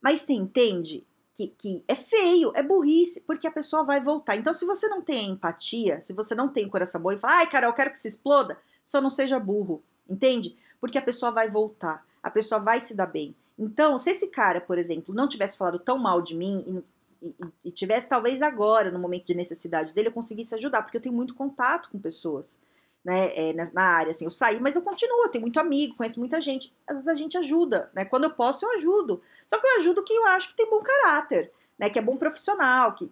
Mas 0.00 0.20
você 0.20 0.34
entende 0.34 1.04
que, 1.34 1.48
que 1.48 1.84
é 1.88 1.96
feio, 1.96 2.52
é 2.54 2.62
burrice, 2.62 3.20
porque 3.22 3.48
a 3.48 3.52
pessoa 3.52 3.84
vai 3.84 4.00
voltar. 4.00 4.36
Então, 4.36 4.52
se 4.52 4.64
você 4.64 4.88
não 4.88 5.02
tem 5.02 5.30
empatia, 5.30 6.00
se 6.00 6.12
você 6.12 6.34
não 6.34 6.48
tem 6.48 6.68
coração 6.68 7.00
bom 7.00 7.10
e 7.10 7.18
fala, 7.18 7.38
ai, 7.38 7.50
cara, 7.50 7.66
eu 7.66 7.72
quero 7.72 7.90
que 7.90 7.98
se 7.98 8.06
exploda, 8.06 8.56
só 8.84 9.00
não 9.00 9.10
seja 9.10 9.40
burro, 9.40 9.82
entende? 10.08 10.56
Porque 10.80 10.98
a 10.98 11.02
pessoa 11.02 11.32
vai 11.32 11.48
voltar, 11.50 12.06
a 12.22 12.30
pessoa 12.30 12.60
vai 12.60 12.80
se 12.80 12.94
dar 12.94 13.06
bem. 13.06 13.34
Então, 13.58 13.98
se 13.98 14.10
esse 14.10 14.28
cara, 14.28 14.60
por 14.60 14.78
exemplo, 14.78 15.12
não 15.14 15.26
tivesse 15.26 15.58
falado 15.58 15.80
tão 15.80 15.98
mal 15.98 16.22
de 16.22 16.36
mim 16.36 16.84
e, 17.20 17.34
e, 17.64 17.70
tivesse 17.72 18.08
talvez 18.08 18.40
agora, 18.40 18.90
no 18.90 18.98
momento 18.98 19.26
de 19.26 19.34
necessidade 19.34 19.92
dele, 19.92 20.08
eu 20.08 20.12
conseguisse 20.12 20.54
ajudar, 20.54 20.82
porque 20.82 20.96
eu 20.96 21.00
tenho 21.00 21.14
muito 21.14 21.34
contato 21.34 21.90
com 21.90 21.98
pessoas. 21.98 22.58
Né, 23.04 23.32
é, 23.34 23.52
na, 23.52 23.70
na, 23.72 23.82
área, 23.82 24.10
assim, 24.10 24.24
eu 24.24 24.30
saí, 24.30 24.60
mas 24.60 24.76
eu 24.76 24.82
continuo, 24.82 25.22
eu 25.22 25.30
tenho 25.30 25.42
muito 25.42 25.58
amigo, 25.58 25.96
conheço 25.96 26.18
muita 26.18 26.40
gente, 26.40 26.74
às 26.86 26.96
vezes 26.96 27.08
a 27.08 27.14
gente 27.14 27.38
ajuda, 27.38 27.88
né, 27.94 28.04
quando 28.04 28.24
eu 28.24 28.30
posso 28.30 28.66
eu 28.66 28.72
ajudo, 28.72 29.22
só 29.46 29.58
que 29.58 29.66
eu 29.66 29.76
ajudo 29.78 30.02
quem 30.02 30.16
eu 30.16 30.26
acho 30.26 30.50
que 30.50 30.56
tem 30.56 30.68
bom 30.68 30.82
caráter, 30.82 31.50
né, 31.78 31.88
que 31.88 31.98
é 31.98 32.02
bom 32.02 32.16
profissional, 32.16 32.92
que... 32.94 33.10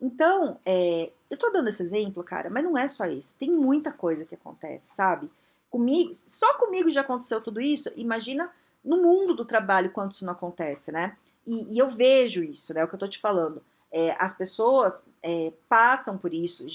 então, 0.00 0.58
é, 0.64 1.12
eu 1.30 1.36
tô 1.36 1.50
dando 1.50 1.68
esse 1.68 1.82
exemplo, 1.82 2.24
cara, 2.24 2.48
mas 2.50 2.64
não 2.64 2.76
é 2.76 2.88
só 2.88 3.04
isso, 3.04 3.36
tem 3.36 3.50
muita 3.50 3.92
coisa 3.92 4.24
que 4.24 4.34
acontece, 4.34 4.94
sabe, 4.94 5.30
comigo, 5.76 6.10
só 6.14 6.54
comigo 6.54 6.90
já 6.90 7.02
aconteceu 7.02 7.40
tudo 7.40 7.60
isso, 7.60 7.90
imagina 7.96 8.50
no 8.84 9.02
mundo 9.02 9.34
do 9.34 9.44
trabalho 9.44 9.90
quando 9.90 10.12
isso 10.12 10.24
não 10.24 10.32
acontece, 10.32 10.90
né, 10.90 11.16
e, 11.46 11.76
e 11.76 11.78
eu 11.78 11.88
vejo 11.88 12.42
isso, 12.42 12.74
né? 12.74 12.80
É 12.80 12.84
o 12.84 12.88
que 12.88 12.94
eu 12.94 12.98
tô 12.98 13.06
te 13.06 13.20
falando. 13.20 13.62
É, 13.92 14.16
as 14.18 14.32
pessoas 14.32 15.00
é, 15.22 15.52
passam 15.68 16.18
por 16.18 16.34
isso. 16.34 16.66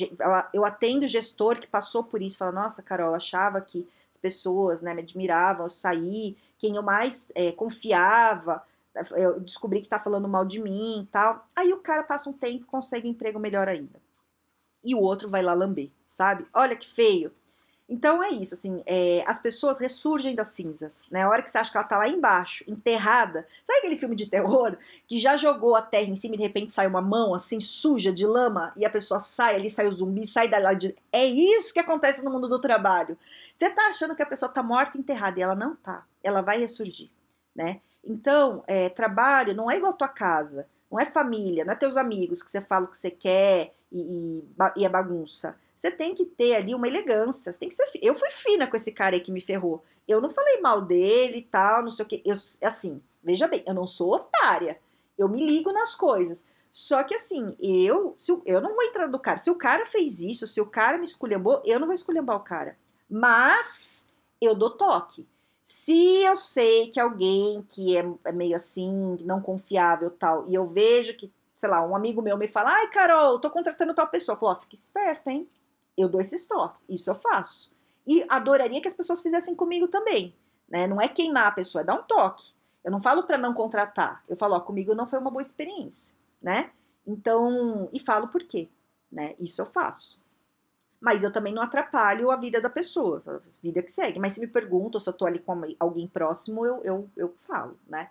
Eu 0.53 0.63
atendo 0.63 1.07
gestor 1.07 1.59
que 1.59 1.67
passou 1.67 2.03
por 2.03 2.21
isso. 2.21 2.37
Fala, 2.37 2.53
nossa, 2.53 2.81
Carol, 2.81 3.09
eu 3.09 3.15
achava 3.15 3.59
que 3.59 3.87
as 4.09 4.17
pessoas 4.17 4.81
né, 4.81 4.93
me 4.93 5.01
admiravam, 5.01 5.65
eu 5.65 5.69
saí, 5.69 6.37
quem 6.57 6.75
eu 6.75 6.83
mais 6.83 7.31
é, 7.35 7.51
confiava, 7.51 8.63
eu 9.15 9.39
descobri 9.39 9.81
que 9.81 9.87
tá 9.87 9.99
falando 9.99 10.27
mal 10.27 10.45
de 10.45 10.61
mim 10.61 11.01
e 11.01 11.05
tal. 11.07 11.45
Aí 11.55 11.73
o 11.73 11.79
cara 11.79 12.03
passa 12.03 12.29
um 12.29 12.33
tempo 12.33 12.65
consegue 12.65 13.07
um 13.07 13.11
emprego 13.11 13.39
melhor 13.39 13.67
ainda. 13.67 14.01
E 14.83 14.95
o 14.95 14.99
outro 14.99 15.29
vai 15.29 15.43
lá 15.43 15.53
lamber, 15.53 15.91
sabe? 16.07 16.45
Olha 16.53 16.75
que 16.75 16.87
feio. 16.87 17.31
Então 17.91 18.23
é 18.23 18.29
isso, 18.29 18.53
assim, 18.53 18.81
é, 18.85 19.21
as 19.27 19.37
pessoas 19.37 19.77
ressurgem 19.77 20.33
das 20.33 20.47
cinzas, 20.47 21.05
né? 21.11 21.23
A 21.23 21.29
hora 21.29 21.43
que 21.43 21.51
você 21.51 21.57
acha 21.57 21.69
que 21.69 21.77
ela 21.77 21.85
tá 21.85 21.97
lá 21.97 22.07
embaixo, 22.07 22.63
enterrada. 22.65 23.45
Sabe 23.65 23.79
aquele 23.79 23.97
filme 23.97 24.15
de 24.15 24.27
terror 24.27 24.77
que 25.05 25.19
já 25.19 25.35
jogou 25.35 25.75
a 25.75 25.81
terra 25.81 26.09
em 26.09 26.15
cima 26.15 26.35
e 26.35 26.37
de 26.37 26.43
repente 26.43 26.71
sai 26.71 26.87
uma 26.87 27.01
mão 27.01 27.35
assim 27.35 27.59
suja 27.59 28.13
de 28.13 28.25
lama 28.25 28.71
e 28.77 28.85
a 28.85 28.89
pessoa 28.89 29.19
sai 29.19 29.55
ali, 29.55 29.69
sai 29.69 29.89
o 29.89 29.91
zumbi, 29.91 30.25
sai 30.25 30.47
da 30.47 30.57
lá 30.57 30.73
de. 30.73 30.95
É 31.11 31.25
isso 31.25 31.73
que 31.73 31.81
acontece 31.81 32.23
no 32.23 32.31
mundo 32.31 32.47
do 32.47 32.59
trabalho. 32.59 33.17
Você 33.53 33.69
tá 33.69 33.87
achando 33.89 34.15
que 34.15 34.23
a 34.23 34.25
pessoa 34.25 34.49
tá 34.49 34.63
morta, 34.63 34.97
enterrada 34.97 35.37
e 35.37 35.43
ela 35.43 35.53
não 35.53 35.75
tá. 35.75 36.05
Ela 36.23 36.41
vai 36.41 36.59
ressurgir, 36.59 37.09
né? 37.53 37.81
Então, 38.05 38.63
é, 38.67 38.87
trabalho 38.87 39.53
não 39.53 39.69
é 39.69 39.75
igual 39.75 39.91
a 39.91 39.97
tua 39.97 40.07
casa, 40.07 40.65
não 40.89 40.97
é 40.97 41.05
família, 41.05 41.65
não 41.65 41.73
é 41.73 41.75
teus 41.75 41.97
amigos 41.97 42.41
que 42.41 42.49
você 42.49 42.61
fala 42.61 42.85
o 42.85 42.87
que 42.87 42.97
você 42.97 43.11
quer 43.11 43.73
e, 43.91 43.99
e, 43.99 44.43
e 44.77 44.85
é 44.85 44.89
bagunça 44.89 45.57
você 45.81 45.89
tem 45.89 46.13
que 46.13 46.25
ter 46.25 46.55
ali 46.55 46.75
uma 46.75 46.87
elegância. 46.87 47.51
Você 47.51 47.59
tem 47.59 47.67
que 47.67 47.73
ser. 47.73 47.89
Eu 48.03 48.13
fui 48.13 48.29
fina 48.29 48.67
com 48.67 48.77
esse 48.77 48.91
cara 48.91 49.15
aí 49.15 49.19
que 49.19 49.31
me 49.31 49.41
ferrou. 49.41 49.83
Eu 50.07 50.21
não 50.21 50.29
falei 50.29 50.61
mal 50.61 50.79
dele 50.79 51.39
e 51.39 51.41
tal, 51.41 51.81
não 51.81 51.89
sei 51.89 52.05
o 52.05 52.07
que. 52.07 52.21
Eu, 52.23 52.35
assim, 52.61 53.01
veja 53.23 53.47
bem, 53.47 53.63
eu 53.65 53.73
não 53.73 53.87
sou 53.87 54.13
otária. 54.13 54.79
Eu 55.17 55.27
me 55.27 55.43
ligo 55.43 55.73
nas 55.73 55.95
coisas. 55.95 56.45
Só 56.71 57.03
que 57.03 57.15
assim, 57.15 57.55
eu, 57.59 58.13
se, 58.15 58.31
eu 58.45 58.61
não 58.61 58.75
vou 58.75 58.83
entrar 58.83 59.07
do 59.07 59.17
cara. 59.17 59.37
Se 59.37 59.49
o 59.49 59.55
cara 59.55 59.83
fez 59.83 60.19
isso, 60.19 60.45
se 60.45 60.61
o 60.61 60.67
cara 60.67 60.99
me 60.99 61.03
esculhambou, 61.03 61.59
eu 61.65 61.79
não 61.79 61.87
vou 61.87 61.95
esculhambar 61.95 62.37
o 62.37 62.43
cara. 62.43 62.77
Mas 63.09 64.05
eu 64.39 64.53
dou 64.53 64.69
toque. 64.69 65.27
Se 65.63 66.23
eu 66.23 66.35
sei 66.35 66.91
que 66.91 66.99
alguém 66.99 67.65
que 67.67 67.97
é, 67.97 68.05
é 68.25 68.31
meio 68.31 68.55
assim, 68.55 69.17
não 69.21 69.41
confiável 69.41 70.11
tal, 70.11 70.47
e 70.47 70.53
eu 70.53 70.67
vejo 70.67 71.17
que, 71.17 71.31
sei 71.57 71.69
lá, 71.69 71.83
um 71.83 71.95
amigo 71.95 72.21
meu 72.21 72.37
me 72.37 72.47
fala, 72.47 72.71
ai, 72.71 72.87
Carol, 72.91 73.39
tô 73.39 73.49
contratando 73.49 73.95
tal 73.95 74.07
pessoa. 74.07 74.35
Eu 74.35 74.39
falo, 74.39 74.51
ó, 74.51 74.55
fica 74.59 74.75
esperta, 74.75 75.31
hein? 75.31 75.49
Eu 76.01 76.09
dou 76.09 76.21
esses 76.21 76.45
toques, 76.45 76.85
isso 76.89 77.09
eu 77.09 77.15
faço. 77.15 77.71
E 78.05 78.25
adoraria 78.29 78.81
que 78.81 78.87
as 78.87 78.93
pessoas 78.93 79.21
fizessem 79.21 79.55
comigo 79.55 79.87
também, 79.87 80.35
né? 80.67 80.87
Não 80.87 80.99
é 80.99 81.07
queimar 81.07 81.47
a 81.47 81.51
pessoa, 81.51 81.81
é 81.81 81.85
dar 81.85 81.95
um 81.95 82.03
toque. 82.03 82.53
Eu 82.83 82.91
não 82.91 82.99
falo 82.99 83.23
para 83.23 83.37
não 83.37 83.53
contratar, 83.53 84.23
eu 84.27 84.35
falo, 84.35 84.55
ó, 84.55 84.59
comigo 84.59 84.95
não 84.95 85.07
foi 85.07 85.19
uma 85.19 85.29
boa 85.29 85.41
experiência, 85.41 86.15
né? 86.41 86.71
Então, 87.05 87.89
e 87.93 87.99
falo 87.99 88.27
por 88.27 88.43
quê, 88.43 88.69
né? 89.11 89.35
Isso 89.39 89.61
eu 89.61 89.65
faço. 89.65 90.19
Mas 90.99 91.23
eu 91.23 91.31
também 91.31 91.53
não 91.53 91.63
atrapalho 91.63 92.29
a 92.29 92.37
vida 92.37 92.61
da 92.61 92.69
pessoa, 92.69 93.19
a 93.25 93.39
vida 93.61 93.81
que 93.81 93.91
segue. 93.91 94.19
Mas 94.19 94.33
se 94.33 94.39
me 94.39 94.47
perguntam 94.47 94.99
se 94.99 95.09
eu 95.09 95.13
tô 95.13 95.25
ali 95.25 95.39
com 95.39 95.59
alguém 95.79 96.07
próximo, 96.07 96.65
eu, 96.65 96.79
eu, 96.83 97.09
eu 97.17 97.33
falo, 97.39 97.77
né? 97.87 98.09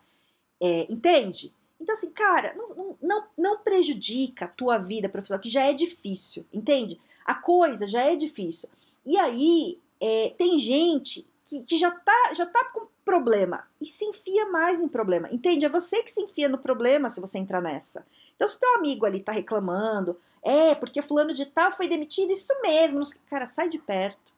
É, 0.60 0.92
entende? 0.92 1.54
Então, 1.80 1.94
assim, 1.94 2.10
cara, 2.10 2.54
não, 2.54 2.96
não, 3.00 3.26
não 3.38 3.58
prejudica 3.58 4.44
a 4.44 4.48
tua 4.48 4.78
vida 4.78 5.08
profissional, 5.08 5.40
que 5.40 5.48
já 5.48 5.62
é 5.62 5.72
difícil, 5.72 6.44
entende? 6.52 7.00
A 7.24 7.34
coisa 7.34 7.86
já 7.86 8.02
é 8.02 8.16
difícil. 8.16 8.68
E 9.04 9.16
aí 9.18 9.78
é, 10.00 10.34
tem 10.38 10.58
gente 10.58 11.26
que, 11.46 11.62
que 11.64 11.76
já, 11.76 11.90
tá, 11.90 12.32
já 12.34 12.46
tá 12.46 12.64
com 12.72 12.86
problema 13.04 13.66
e 13.80 13.86
se 13.86 14.04
enfia 14.04 14.48
mais 14.50 14.80
em 14.80 14.88
problema. 14.88 15.28
Entende? 15.32 15.66
É 15.66 15.68
você 15.68 16.02
que 16.02 16.10
se 16.10 16.20
enfia 16.20 16.48
no 16.48 16.58
problema 16.58 17.10
se 17.10 17.20
você 17.20 17.38
entrar 17.38 17.60
nessa. 17.60 18.06
Então, 18.36 18.46
se 18.46 18.58
teu 18.58 18.74
amigo 18.76 19.04
ali 19.04 19.20
tá 19.20 19.32
reclamando, 19.32 20.16
é, 20.42 20.74
porque 20.74 21.02
fulano 21.02 21.34
de 21.34 21.44
tal 21.46 21.72
foi 21.72 21.88
demitido, 21.88 22.32
isso 22.32 22.52
mesmo. 22.62 23.02
Cara, 23.28 23.46
sai 23.48 23.68
de 23.68 23.78
perto. 23.78 24.32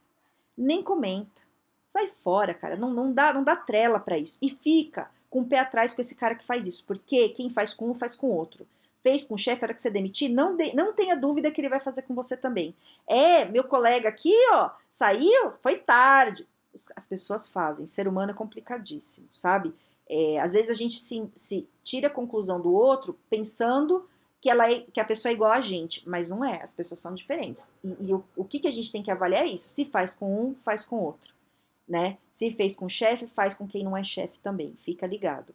Nem 0.56 0.82
comenta. 0.82 1.42
Sai 1.88 2.08
fora, 2.08 2.54
cara. 2.54 2.76
Não, 2.76 2.92
não, 2.92 3.12
dá, 3.12 3.32
não 3.32 3.44
dá 3.44 3.54
trela 3.54 4.00
para 4.00 4.18
isso. 4.18 4.38
E 4.40 4.50
fica 4.50 5.10
com 5.30 5.40
o 5.40 5.46
pé 5.46 5.58
atrás 5.58 5.94
com 5.94 6.00
esse 6.00 6.14
cara 6.14 6.34
que 6.34 6.44
faz 6.44 6.66
isso. 6.66 6.84
Porque 6.84 7.28
quem 7.28 7.50
faz 7.50 7.74
com 7.74 7.90
um 7.90 7.94
faz 7.94 8.16
com 8.16 8.28
o 8.28 8.34
outro 8.34 8.66
fez 9.02 9.24
com 9.24 9.34
o 9.34 9.38
chefe, 9.38 9.64
era 9.64 9.74
que 9.74 9.82
você 9.82 9.90
demitir, 9.90 10.30
não, 10.30 10.56
de, 10.56 10.74
não 10.74 10.92
tenha 10.92 11.16
dúvida 11.16 11.50
que 11.50 11.60
ele 11.60 11.68
vai 11.68 11.80
fazer 11.80 12.02
com 12.02 12.14
você 12.14 12.36
também. 12.36 12.74
É, 13.06 13.44
meu 13.44 13.64
colega 13.64 14.08
aqui, 14.08 14.34
ó, 14.52 14.70
saiu, 14.90 15.52
foi 15.60 15.76
tarde. 15.76 16.46
As 16.96 17.04
pessoas 17.04 17.48
fazem, 17.48 17.86
ser 17.86 18.08
humano 18.08 18.30
é 18.30 18.34
complicadíssimo, 18.34 19.28
sabe? 19.32 19.74
É, 20.08 20.38
às 20.40 20.52
vezes 20.52 20.70
a 20.70 20.74
gente 20.74 20.94
se, 20.94 21.30
se, 21.36 21.68
tira 21.82 22.06
a 22.06 22.10
conclusão 22.10 22.60
do 22.60 22.72
outro 22.72 23.18
pensando 23.28 24.08
que, 24.40 24.48
ela 24.48 24.70
é, 24.70 24.80
que 24.80 25.00
a 25.00 25.04
pessoa 25.04 25.30
é 25.30 25.34
igual 25.34 25.52
a 25.52 25.60
gente, 25.60 26.08
mas 26.08 26.28
não 26.28 26.44
é, 26.44 26.62
as 26.62 26.72
pessoas 26.72 27.00
são 27.00 27.14
diferentes. 27.14 27.72
E, 27.82 28.08
e 28.08 28.14
o, 28.14 28.24
o 28.36 28.44
que, 28.44 28.60
que 28.60 28.68
a 28.68 28.72
gente 28.72 28.90
tem 28.90 29.02
que 29.02 29.10
avaliar 29.10 29.42
é 29.42 29.46
isso: 29.46 29.68
se 29.68 29.84
faz 29.84 30.14
com 30.14 30.46
um, 30.46 30.54
faz 30.54 30.84
com 30.84 30.96
outro. 30.96 31.32
Né? 31.86 32.16
Se 32.32 32.50
fez 32.50 32.74
com 32.74 32.88
chefe, 32.88 33.26
faz 33.26 33.54
com 33.54 33.66
quem 33.66 33.84
não 33.84 33.96
é 33.96 34.04
chefe 34.04 34.38
também. 34.38 34.74
Fica 34.78 35.06
ligado. 35.06 35.54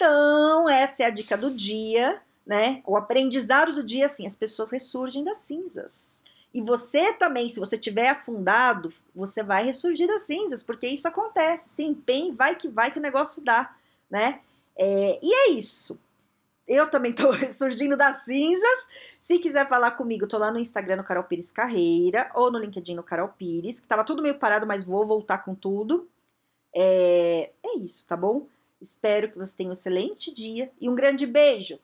Então, 0.00 0.66
essa 0.66 1.02
é 1.02 1.06
a 1.06 1.10
dica 1.10 1.36
do 1.36 1.50
dia, 1.50 2.22
né? 2.46 2.82
O 2.86 2.96
aprendizado 2.96 3.74
do 3.74 3.84
dia, 3.84 4.06
assim, 4.06 4.26
as 4.26 4.34
pessoas 4.34 4.70
ressurgem 4.70 5.22
das 5.22 5.36
cinzas. 5.40 6.06
E 6.54 6.62
você 6.62 7.12
também, 7.12 7.50
se 7.50 7.60
você 7.60 7.76
tiver 7.76 8.08
afundado, 8.08 8.88
você 9.14 9.42
vai 9.42 9.62
ressurgir 9.62 10.08
das 10.08 10.22
cinzas, 10.22 10.62
porque 10.62 10.88
isso 10.88 11.06
acontece. 11.06 11.68
Se 11.68 11.82
empenhe, 11.82 12.32
vai 12.32 12.56
que 12.56 12.66
vai 12.66 12.90
que 12.90 12.98
o 12.98 13.02
negócio 13.02 13.44
dá, 13.44 13.76
né? 14.10 14.40
É, 14.74 15.20
e 15.22 15.34
é 15.34 15.50
isso. 15.50 16.00
Eu 16.66 16.88
também 16.88 17.12
tô 17.12 17.28
ressurgindo 17.36 17.94
das 17.94 18.24
cinzas. 18.24 18.88
Se 19.20 19.38
quiser 19.38 19.68
falar 19.68 19.90
comigo, 19.90 20.26
tô 20.26 20.38
lá 20.38 20.50
no 20.50 20.58
Instagram 20.58 20.96
no 20.96 21.04
Carol 21.04 21.24
Pires 21.24 21.52
Carreira 21.52 22.30
ou 22.34 22.50
no 22.50 22.58
LinkedIn 22.58 22.94
no 22.94 23.02
Carol 23.02 23.28
Pires, 23.28 23.78
que 23.78 23.86
tava 23.86 24.02
tudo 24.02 24.22
meio 24.22 24.38
parado, 24.38 24.66
mas 24.66 24.82
vou 24.82 25.04
voltar 25.04 25.44
com 25.44 25.54
tudo. 25.54 26.08
É, 26.74 27.50
é 27.62 27.76
isso, 27.76 28.06
tá 28.06 28.16
bom? 28.16 28.46
Espero 28.80 29.30
que 29.30 29.38
você 29.38 29.56
tenha 29.56 29.68
um 29.68 29.72
excelente 29.72 30.32
dia 30.32 30.70
e 30.80 30.88
um 30.88 30.94
grande 30.94 31.26
beijo! 31.26 31.78